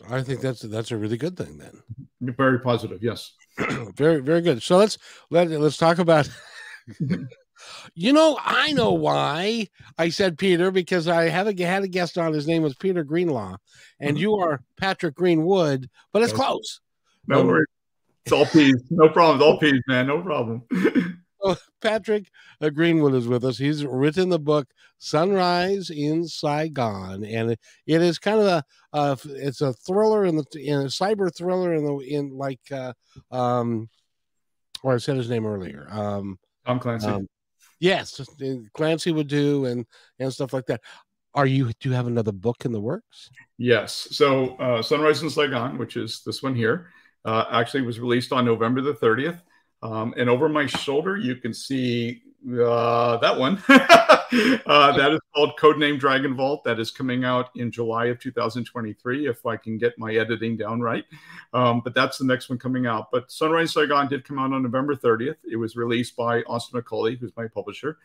[0.09, 1.81] I think that's that's a really good thing then.
[2.21, 3.33] Very positive, yes.
[3.95, 4.61] very very good.
[4.61, 4.97] So let's
[5.29, 6.29] let let's talk about.
[7.93, 12.17] you know, I know why I said Peter because I have a, had a guest
[12.17, 12.33] on.
[12.33, 13.57] His name was Peter Greenlaw,
[13.99, 14.17] and mm-hmm.
[14.17, 16.79] you are Patrick Greenwood, but it's close.
[17.27, 17.67] No um, worries.
[18.25, 18.81] It's all peas.
[18.89, 19.37] No problem.
[19.37, 20.07] It's all peas, man.
[20.07, 20.63] No problem.
[21.41, 22.29] so Patrick
[22.73, 23.57] Greenwood is with us.
[23.57, 24.67] He's written the book
[24.97, 28.63] Sunrise in Saigon, and it, it is kind of a
[28.93, 32.93] uh, it's a thriller in the in a cyber thriller in the in like uh,
[33.31, 33.89] um,
[34.83, 35.87] or I said his name earlier.
[35.89, 37.07] Um, Tom Clancy.
[37.07, 37.27] Um,
[37.79, 38.19] yes,
[38.73, 39.85] Clancy would do and
[40.19, 40.81] and stuff like that.
[41.35, 43.29] Are you do you have another book in the works?
[43.57, 44.07] Yes.
[44.11, 46.89] So uh, Sunrise in Saigon, which is this one here
[47.25, 49.41] uh, actually was released on November the 30th.
[49.81, 53.61] Um, and over my shoulder, you can see uh, that one.
[53.69, 56.63] uh, that is called Codename Dragon Vault.
[56.63, 60.81] That is coming out in July of 2023, if I can get my editing down
[60.81, 61.05] right.
[61.53, 63.09] Um, but that's the next one coming out.
[63.11, 65.37] But Sunrise Saigon did come out on November 30th.
[65.49, 67.97] It was released by Austin McCauley, who's my publisher.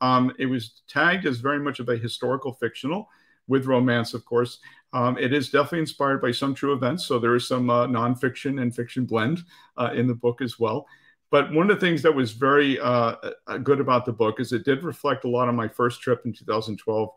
[0.00, 3.08] Um, it was tagged as very much of a historical fictional
[3.48, 4.60] with romance, of course.
[4.92, 7.04] Um, it is definitely inspired by some true events.
[7.04, 9.40] So there is some uh, nonfiction and fiction blend
[9.76, 10.86] uh, in the book as well.
[11.30, 13.14] But one of the things that was very uh,
[13.62, 16.32] good about the book is it did reflect a lot on my first trip in
[16.32, 17.10] 2012.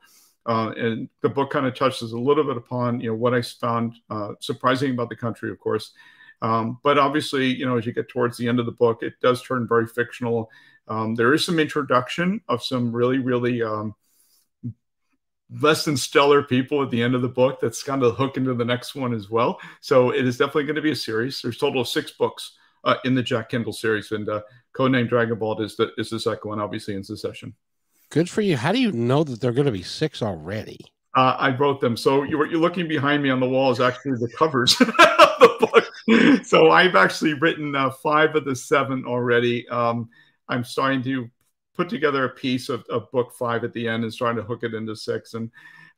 [0.45, 3.41] Uh, and the book kind of touches a little bit upon, you know, what I
[3.41, 5.93] found uh, surprising about the country, of course.
[6.41, 9.13] Um, but obviously, you know, as you get towards the end of the book, it
[9.21, 10.51] does turn very fictional.
[10.87, 13.95] Um, there is some introduction of some really, really um,
[15.61, 18.53] less than stellar people at the end of the book that's kind of hook into
[18.53, 19.59] the next one as well.
[19.79, 21.41] So it is definitely going to be a series.
[21.41, 24.41] There's total of six books uh, in the Jack Kendall series, and uh,
[24.75, 27.53] codename Dragon Vault is the is the second one, obviously in succession.
[28.09, 28.57] Good for you.
[28.57, 30.79] How do you know that they're going to be six already?
[31.15, 31.95] Uh, I wrote them.
[31.95, 35.57] So you, you're looking behind me on the wall is actually the covers of the
[35.59, 36.45] book.
[36.45, 39.67] So I've actually written uh, five of the seven already.
[39.69, 40.09] Um,
[40.49, 41.29] I'm starting to
[41.75, 44.63] put together a piece of, of book five at the end and trying to hook
[44.63, 45.33] it into six.
[45.33, 45.49] And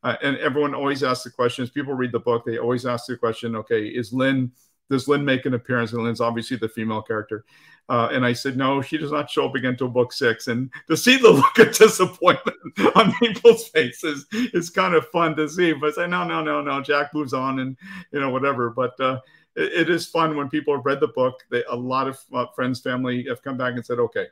[0.03, 1.71] uh, and everyone always asks the questions.
[1.71, 4.51] People read the book, they always ask the question, okay, is Lynn
[4.89, 5.93] does Lynn make an appearance?
[5.93, 7.45] And Lynn's obviously the female character.
[7.87, 10.47] Uh, and I said, no, she does not show up again until book six.
[10.47, 12.57] And to see the look of disappointment
[12.95, 15.73] on people's faces is kind of fun to see.
[15.73, 16.81] But I say, no, no, no, no.
[16.81, 17.77] Jack moves on and,
[18.11, 18.71] you know, whatever.
[18.71, 19.21] But uh,
[19.55, 21.43] it, it is fun when people have read the book.
[21.51, 24.27] They, a lot of uh, friends, family have come back and said, okay,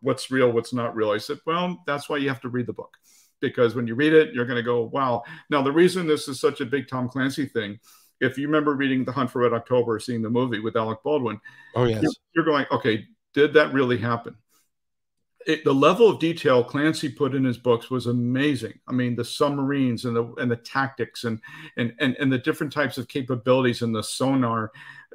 [0.00, 1.10] what's real, what's not real.
[1.10, 2.96] I said, well, that's why you have to read the book
[3.40, 5.22] because when you read it, you're going to go, wow.
[5.50, 7.78] Now, the reason this is such a big Tom Clancy thing,
[8.20, 11.40] if you remember reading The Hunt for Red October, seeing the movie with Alec Baldwin,
[11.74, 14.36] oh yes, you're, you're going, okay, did that really happen?
[15.46, 18.72] It, the level of detail Clancy put in his books was amazing.
[18.88, 21.38] I mean, the submarines and the and the tactics and
[21.76, 24.72] and and, and the different types of capabilities and the sonar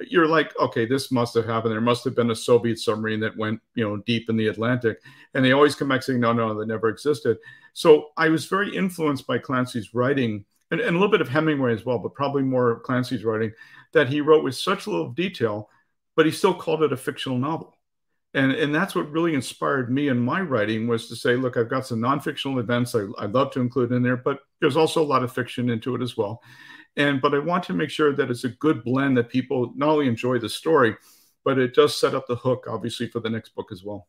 [0.08, 1.74] you're like, okay, this must have happened.
[1.74, 5.02] There must have been a Soviet submarine that went, you know, deep in the Atlantic.
[5.34, 7.38] And they always come back saying, no, no, that never existed.
[7.74, 11.74] So I was very influenced by Clancy's writing and, and a little bit of Hemingway
[11.74, 13.51] as well, but probably more Clancy's writing
[13.93, 15.70] that he wrote with such little detail,
[16.15, 17.76] but he still called it a fictional novel.
[18.36, 21.70] And, and that's what really inspired me in my writing was to say, look, I've
[21.70, 25.05] got some non-fictional events I, I'd love to include in there, but there's also a
[25.05, 26.41] lot of fiction into it as well.
[26.95, 29.89] And but I want to make sure that it's a good blend that people not
[29.89, 30.95] only enjoy the story,
[31.43, 34.07] but it does set up the hook, obviously, for the next book as well.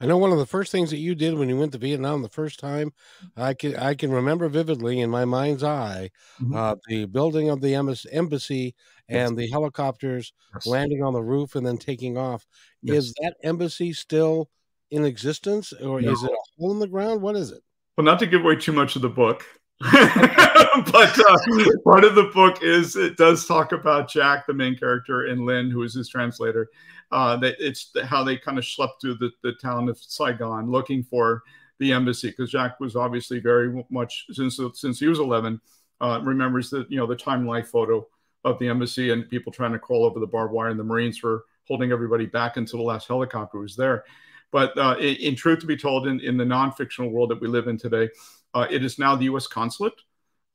[0.00, 2.22] I know one of the first things that you did when you went to Vietnam
[2.22, 2.92] the first time,
[3.36, 6.54] I can I can remember vividly in my mind's eye, mm-hmm.
[6.54, 8.74] uh, the building of the embassy
[9.08, 9.36] and yes.
[9.36, 10.66] the helicopters yes.
[10.66, 12.46] landing on the roof and then taking off.
[12.82, 12.96] Yes.
[12.96, 14.48] Is that embassy still
[14.90, 16.12] in existence, or no.
[16.12, 17.22] is it a hole in the ground?
[17.22, 17.62] What is it?
[17.96, 19.44] Well, not to give away too much of the book,
[19.80, 21.36] but uh,
[21.84, 25.70] part of the book is it does talk about Jack, the main character, and Lynn,
[25.70, 26.68] who is his translator.
[27.10, 31.02] Uh, that it's how they kind of slept through the, the town of Saigon looking
[31.02, 31.42] for
[31.78, 35.60] the embassy because Jack was obviously very much since since he was 11
[36.00, 38.06] uh, remembers that you know the time life photo
[38.44, 41.22] of the embassy and people trying to crawl over the barbed wire and the Marines
[41.22, 44.04] were holding everybody back until the last helicopter was there.
[44.52, 47.48] But uh, in, in, truth to be told, in, in the non-fictional world that we
[47.48, 48.10] live in today,
[48.52, 49.46] uh, it is now the U.S.
[49.46, 49.94] consulate.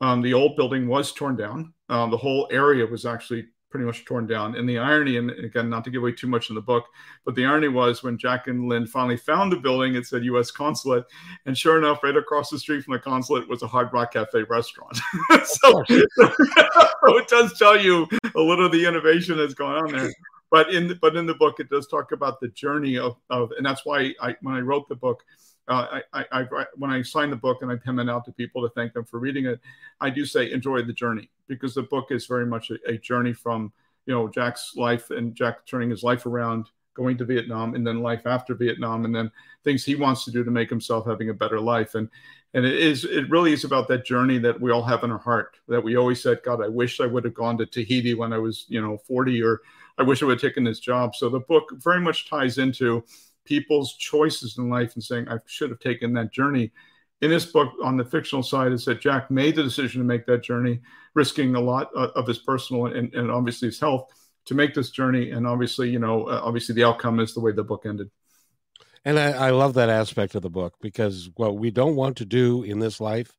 [0.01, 1.73] Um, the old building was torn down.
[1.89, 4.55] Um, the whole area was actually pretty much torn down.
[4.55, 6.85] And the irony, and again, not to give away too much in the book,
[7.23, 10.51] but the irony was when Jack and Lynn finally found the building, it said U.S.
[10.51, 11.05] consulate,
[11.45, 14.43] and sure enough, right across the street from the consulate was a Hard Rock Cafe
[14.43, 14.97] restaurant.
[15.45, 20.11] so, so it does tell you a little of the innovation that's going on there.
[20.51, 23.51] But in the, but in the book, it does talk about the journey of, of
[23.51, 25.23] and that's why I when I wrote the book,
[25.69, 28.31] uh, I, I, I, when I sign the book and I pen it out to
[28.31, 29.59] people to thank them for reading it,
[30.01, 33.33] I do say enjoy the journey because the book is very much a, a journey
[33.33, 33.71] from
[34.05, 36.65] you know Jack's life and Jack turning his life around,
[36.95, 39.31] going to Vietnam, and then life after Vietnam, and then
[39.63, 41.93] things he wants to do to make himself having a better life.
[41.93, 42.09] And
[42.55, 45.19] and it is it really is about that journey that we all have in our
[45.19, 48.33] heart that we always said, God, I wish I would have gone to Tahiti when
[48.33, 49.61] I was you know 40, or
[49.99, 51.15] I wish I would have taken this job.
[51.15, 53.03] So the book very much ties into
[53.45, 56.71] people's choices in life and saying, I should have taken that journey.
[57.21, 60.25] In this book, on the fictional side, is that Jack made the decision to make
[60.25, 60.79] that journey,
[61.15, 64.09] risking a lot uh, of his personal and, and obviously his health
[64.45, 65.31] to make this journey.
[65.31, 68.09] And obviously, you know, uh, obviously the outcome is the way the book ended.
[69.05, 72.25] And I, I love that aspect of the book because what we don't want to
[72.25, 73.33] do in this life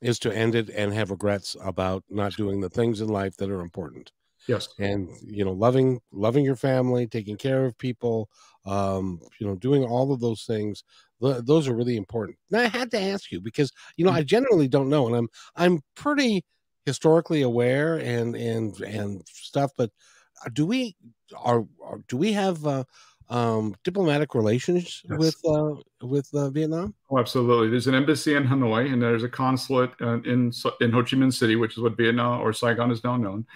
[0.00, 3.50] is to end it and have regrets about not doing the things in life that
[3.50, 4.12] are important.
[4.50, 4.68] Yes.
[4.80, 8.28] And you know, loving loving your family, taking care of people,
[8.66, 10.82] um, you know, doing all of those things.
[11.22, 12.36] Th- those are really important.
[12.50, 14.26] Now I had to ask you because you know I mm-hmm.
[14.26, 16.44] generally don't know, and I'm I'm pretty
[16.84, 19.70] historically aware and and and stuff.
[19.78, 19.92] But
[20.44, 20.96] uh, do we
[21.38, 22.82] are, are do we have uh,
[23.28, 25.16] um, diplomatic relations yes.
[25.16, 26.92] with uh, with uh, Vietnam?
[27.08, 27.68] Oh, absolutely.
[27.68, 31.32] There's an embassy in Hanoi, and there's a consulate uh, in in Ho Chi Minh
[31.32, 33.46] City, which is what Vietnam or Saigon is now known.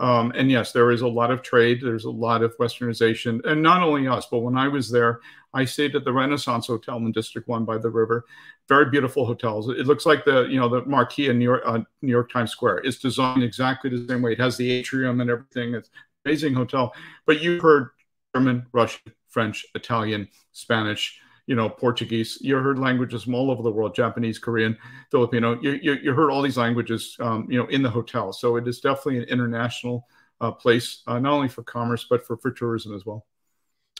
[0.00, 1.80] Um, and yes, there is a lot of trade.
[1.82, 5.20] There's a lot of westernization, and not only us, but when I was there,
[5.52, 8.24] I stayed at the Renaissance Hotel in District One by the river.
[8.66, 9.68] Very beautiful hotels.
[9.68, 12.50] It looks like the you know the marquee in New York, uh, New York Times
[12.50, 12.78] Square.
[12.78, 14.32] It's designed exactly the same way.
[14.32, 15.74] It has the atrium and everything.
[15.74, 15.90] It's
[16.24, 16.94] amazing hotel.
[17.26, 17.90] But you heard
[18.34, 21.20] German, Russian, French, Italian, Spanish
[21.50, 22.38] you know, Portuguese.
[22.40, 24.78] You heard languages from all over the world, Japanese, Korean,
[25.10, 25.60] Filipino.
[25.60, 28.32] You, you, you heard all these languages, um, you know, in the hotel.
[28.32, 30.06] So it is definitely an international
[30.40, 33.26] uh, place, uh, not only for commerce, but for, for tourism as well.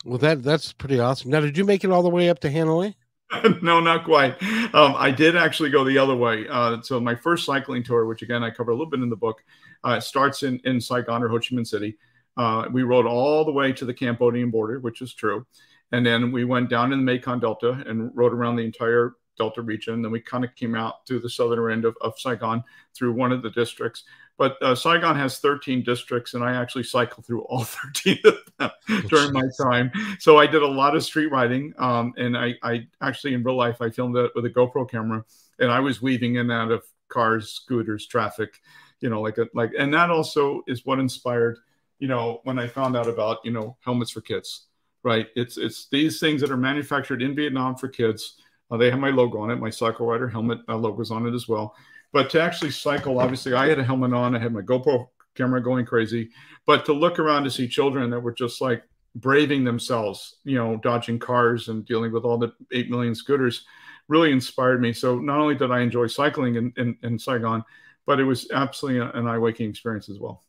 [0.05, 1.33] Well, that that's pretty awesome.
[1.33, 2.95] Now, did you make it all the way up to Hanoi?
[3.63, 4.41] no, not quite.
[4.73, 6.47] Um, I did actually go the other way.
[6.49, 9.17] Uh, so my first cycling tour, which again I cover a little bit in the
[9.17, 9.43] book,
[9.83, 11.99] uh, starts in in Saigon or Ho Chi Minh City.
[12.37, 15.45] Uh, we rode all the way to the Cambodian border, which is true.
[15.93, 19.63] And then we went down in the Mekong Delta and rode around the entire Delta
[19.63, 20.03] region.
[20.03, 22.63] Then we kind of came out to the southern end of, of Saigon
[22.95, 24.05] through one of the districts.
[24.37, 28.71] But uh, Saigon has 13 districts, and I actually cycled through all 13 of them
[29.09, 29.91] during my time.
[30.19, 33.57] So I did a lot of street riding, um, and I, I, actually in real
[33.57, 35.25] life I filmed it with a GoPro camera,
[35.59, 38.61] and I was weaving in and out of cars, scooters, traffic,
[39.01, 41.59] you know, like a, like, and that also is what inspired,
[41.99, 44.69] you know, when I found out about you know helmets for kids
[45.03, 45.29] right?
[45.35, 48.37] It's it's these things that are manufactured in Vietnam for kids.
[48.71, 49.57] Uh, they have my logo on it.
[49.57, 51.75] My cycle rider helmet uh, logo's on it as well.
[52.13, 54.35] But to actually cycle, obviously, I had a helmet on.
[54.35, 56.31] I had my GoPro camera going crazy.
[56.67, 58.83] But to look around to see children that were just like
[59.15, 63.65] braving themselves, you know, dodging cars and dealing with all the 8 million scooters
[64.09, 64.93] really inspired me.
[64.93, 67.65] So not only did I enjoy cycling in, in, in Saigon,
[68.07, 70.43] but it was absolutely an eye waking experience as well.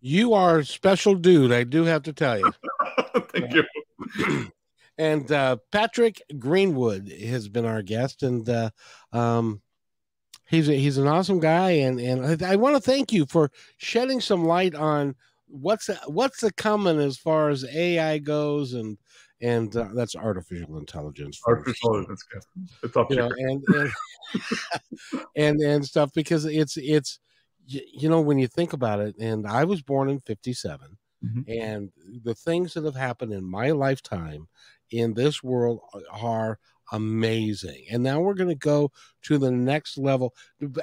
[0.00, 2.52] You are a special dude, I do have to tell you.
[3.34, 4.50] Thank you.
[4.98, 8.70] and uh, Patrick Greenwood has been our guest, and uh,
[9.12, 9.62] um,
[10.48, 13.50] he's a, he's an awesome guy, and and I, I want to thank you for
[13.78, 15.14] shedding some light on
[15.46, 18.98] what's what's the coming as far as AI goes, and
[19.40, 21.40] and uh, that's artificial intelligence.
[21.46, 22.24] Artificial intelligence,
[22.82, 23.92] it's up you know, and and,
[25.36, 27.18] and and stuff because it's it's
[27.66, 31.42] you know when you think about it, and I was born in '57, mm-hmm.
[31.46, 31.90] and
[32.24, 34.48] the things that have happened in my lifetime
[34.90, 36.58] in this world are
[36.92, 37.84] amazing.
[37.90, 38.90] And now we're going to go
[39.22, 40.34] to the next level.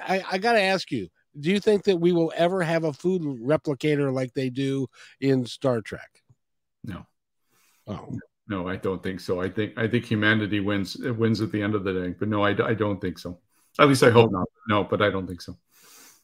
[0.02, 1.08] I, I got to ask you,
[1.40, 4.88] do you think that we will ever have a food replicator like they do
[5.22, 6.24] in Star Trek?
[6.84, 7.06] No.
[7.88, 8.10] Oh.
[8.50, 9.40] No, I don't think so.
[9.40, 12.16] I think I think humanity wins it wins at the end of the day.
[12.18, 13.38] But no, I, I don't think so.
[13.78, 14.48] At least I hope not.
[14.68, 15.56] No, but I don't think so.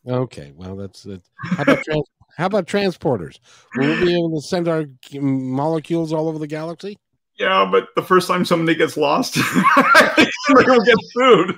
[0.08, 1.22] Okay, well that's it.
[1.44, 3.40] How about trans- how about transporters?
[3.76, 6.98] Will we be able to send our molecules all over the galaxy?
[7.38, 9.36] Yeah, but the first time somebody gets lost,
[9.76, 11.56] they don't get food.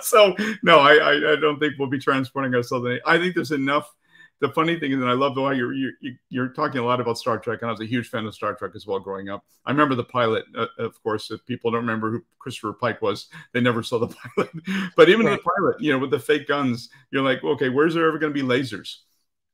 [0.02, 2.86] so no, I, I, I don't think we'll be transporting ourselves.
[3.06, 3.92] I think there's enough.
[4.38, 5.92] The funny thing is, and I love the way you're, you're
[6.30, 8.54] you're talking a lot about Star Trek, and I was a huge fan of Star
[8.54, 9.44] Trek as well growing up.
[9.66, 11.30] I remember the pilot, uh, of course.
[11.30, 14.06] If people don't remember who Christopher Pike was, they never saw the
[14.36, 14.50] pilot.
[14.96, 15.38] but even right.
[15.38, 18.32] the pilot, you know, with the fake guns, you're like, okay, where's there ever going
[18.32, 19.00] to be lasers?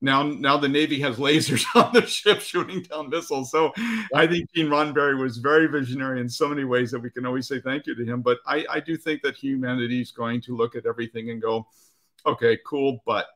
[0.07, 3.51] Now now the Navy has lasers on the ship shooting down missiles.
[3.51, 3.73] So
[4.15, 7.47] I think Gene Roddenberry was very visionary in so many ways that we can always
[7.47, 8.23] say thank you to him.
[8.23, 11.67] But I, I do think that humanity is going to look at everything and go,
[12.25, 13.27] okay, cool, but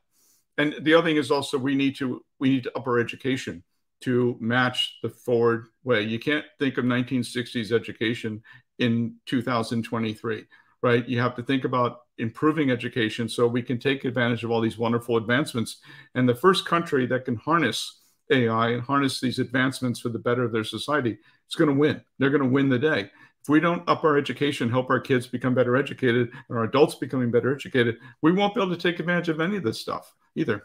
[0.57, 3.63] and the other thing is also we need to we need to up our education
[4.01, 6.01] to match the forward way.
[6.01, 8.41] You can't think of 1960s education
[8.79, 10.45] in 2023
[10.81, 11.07] right?
[11.07, 14.77] You have to think about improving education so we can take advantage of all these
[14.77, 15.77] wonderful advancements.
[16.15, 17.99] And the first country that can harness
[18.31, 21.17] AI and harness these advancements for the better of their society
[21.49, 22.01] is going to win.
[22.17, 23.09] They're going to win the day.
[23.41, 26.95] If we don't up our education, help our kids become better educated, and our adults
[26.95, 30.13] becoming better educated, we won't be able to take advantage of any of this stuff
[30.35, 30.63] either.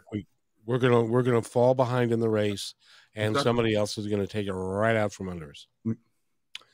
[0.65, 2.75] We're gonna we're gonna fall behind in the race,
[3.15, 3.49] and exactly.
[3.49, 5.65] somebody else is going to take it right out from under us.
[5.87, 5.97] Mm.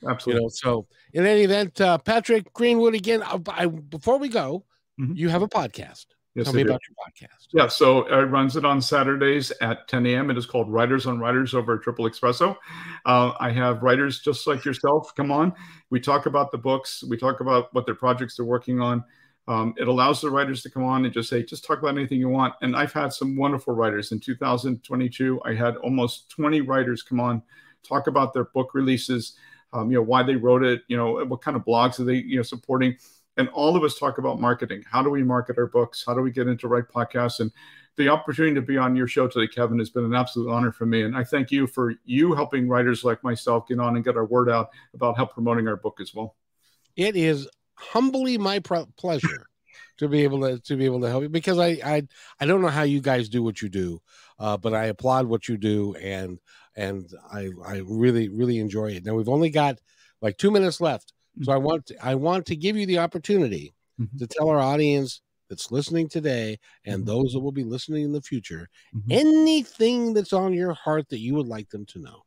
[0.08, 0.42] Absolutely.
[0.42, 3.24] You know, so in any event, uh, Patrick Greenwood again.
[3.24, 4.66] I, uh, I, before we go,
[5.00, 5.14] mm-hmm.
[5.16, 6.06] you have a podcast.
[6.36, 6.96] Yes, Tell me about your
[7.28, 7.48] podcast.
[7.54, 10.32] Yeah, so I runs it on Saturdays at 10 a.m.
[10.32, 12.58] It is called Writers on Writers over at Triple Espresso.
[13.06, 15.54] Uh, I have writers just like yourself come on.
[15.92, 17.04] We talk about the books.
[17.08, 19.04] We talk about what their projects they're working on.
[19.48, 22.20] Um, it allows the writers to come on and just say, just talk about anything
[22.20, 22.56] you want.
[22.62, 24.12] And I've had some wonderful writers.
[24.12, 27.44] In 2022, I had almost 20 writers come on,
[27.88, 29.38] talk about their book releases
[29.74, 32.18] um, you know, why they wrote it, you know, what kind of blogs are they,
[32.18, 32.96] you know, supporting.
[33.38, 34.84] And all of us talk about marketing.
[34.90, 36.04] How do we market our books?
[36.06, 37.40] How do we get into right podcasts?
[37.40, 37.52] And
[37.96, 40.86] the opportunity to be on your show today, Kevin, has been an absolute honor for
[40.86, 41.04] me.
[41.04, 44.26] And I thank you for you helping writers like myself get on and get our
[44.26, 46.36] word out about help promoting our book as well.
[46.96, 49.48] It is humbly my pleasure
[49.98, 52.08] to be able to to be able to help you because I I
[52.40, 54.02] I don't know how you guys do what you do,
[54.40, 56.40] uh, but I applaud what you do and
[56.76, 59.06] and I I really really enjoy it.
[59.06, 59.80] Now we've only got
[60.22, 63.74] like two minutes left, so I want to, I want to give you the opportunity
[64.00, 64.18] mm-hmm.
[64.18, 67.08] to tell our audience that's listening today and mm-hmm.
[67.08, 69.12] those that will be listening in the future mm-hmm.
[69.12, 72.24] anything that's on your heart that you would like them to know.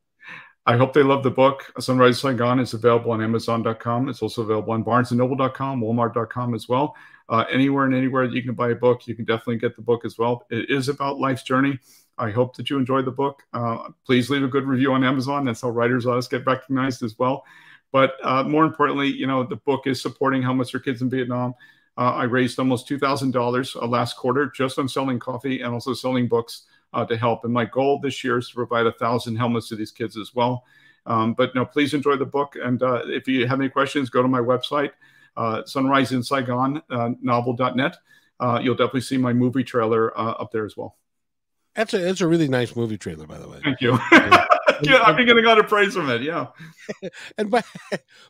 [0.69, 1.73] I hope they love the book.
[1.79, 4.09] Sunrise Saigon is available on Amazon.com.
[4.09, 6.97] It's also available on BarnesandNoble.com, Walmart.com as well.
[7.29, 9.83] Uh, anywhere and anywhere that you can buy a book, you can definitely get the
[9.83, 10.45] book as well.
[10.51, 11.79] It is about life's journey.
[12.19, 13.43] I hope that you enjoyed the book.
[13.53, 15.45] Uh, please leave a good review on Amazon.
[15.45, 17.45] That's how writers us get recognized as well.
[17.97, 21.55] But uh, more importantly, you know, the book is supporting helmets for kids in Vietnam.
[21.97, 25.73] Uh, I raised almost two thousand dollars uh, last quarter just on selling coffee and
[25.73, 27.45] also selling books uh, to help.
[27.45, 30.35] And my goal this year is to provide a thousand helmets to these kids as
[30.35, 30.65] well.
[31.07, 32.55] Um, but no, please enjoy the book.
[32.63, 34.91] And uh, if you have any questions, go to my website,
[35.65, 36.83] Sunrise in Saigon
[37.23, 37.97] novel.net.
[38.63, 40.99] you'll definitely see my movie trailer up there as well.
[41.75, 43.61] That's a it's a really nice movie trailer, by the way.
[43.65, 43.99] Thank you.
[44.83, 46.23] yeah, I'm getting a lot of praise from it.
[46.23, 46.49] Yeah.
[47.39, 47.63] and by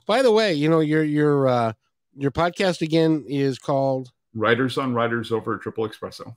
[0.06, 1.72] by the way, you know your your uh,
[2.14, 6.36] your podcast again is called Writers on Writers over Triple Espresso.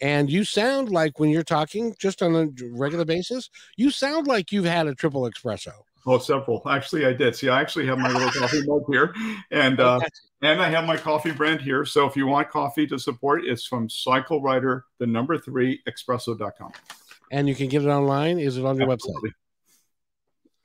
[0.00, 4.52] And you sound like when you're talking just on a regular basis, you sound like
[4.52, 5.72] you've had a triple espresso.
[6.06, 6.60] Oh, several.
[6.68, 7.34] Actually, I did.
[7.34, 9.14] See, I actually have my little coffee mug here,
[9.50, 10.00] and uh,
[10.42, 11.86] and I have my coffee brand here.
[11.86, 16.72] So if you want coffee to support, it's from Cycle Rider, the number three espresso.com.
[17.30, 18.38] And you can get it online.
[18.38, 19.30] Is it on your Absolutely.
[19.30, 19.34] website?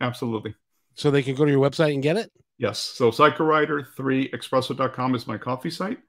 [0.02, 0.56] Absolutely.
[0.96, 2.32] So they can go to your website and get it.
[2.58, 2.80] Yes.
[2.80, 6.00] So Cycle Rider three espresso.com is my coffee site.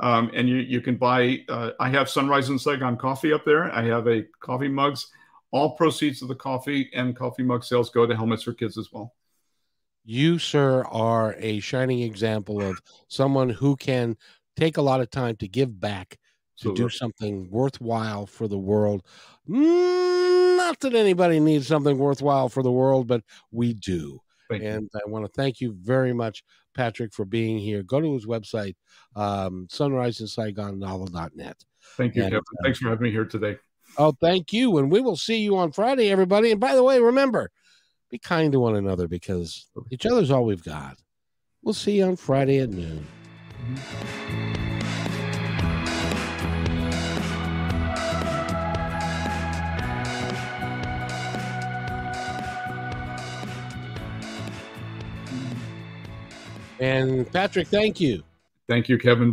[0.00, 3.70] Um, and you, you can buy, uh, I have Sunrise and Saigon coffee up there.
[3.72, 5.06] I have a coffee mugs
[5.52, 8.90] all proceeds of the coffee and coffee mug sales go to Helmets for Kids as
[8.90, 9.14] well.
[10.04, 14.16] You, sir, are a shining example of someone who can
[14.56, 16.18] take a lot of time to give back,
[16.58, 19.06] to do something worthwhile for the world.
[19.48, 20.41] Mm, not
[20.72, 24.22] Not that anybody needs something worthwhile for the world, but we do.
[24.48, 25.00] Thank and you.
[25.04, 26.42] I want to thank you very much,
[26.74, 27.82] Patrick, for being here.
[27.82, 28.74] Go to his website,
[29.14, 31.56] um, sunriseinsaigonnovel.net.
[31.98, 32.44] Thank you, and, Kevin.
[32.64, 33.58] Thanks for having me here today.
[33.98, 34.78] Oh, thank you.
[34.78, 36.50] And we will see you on Friday, everybody.
[36.50, 37.50] And by the way, remember,
[38.08, 40.96] be kind to one another because each other's all we've got.
[41.62, 43.06] We'll see you on Friday at noon.
[56.82, 58.24] And Patrick, thank you.
[58.68, 59.30] Thank you, Kevin.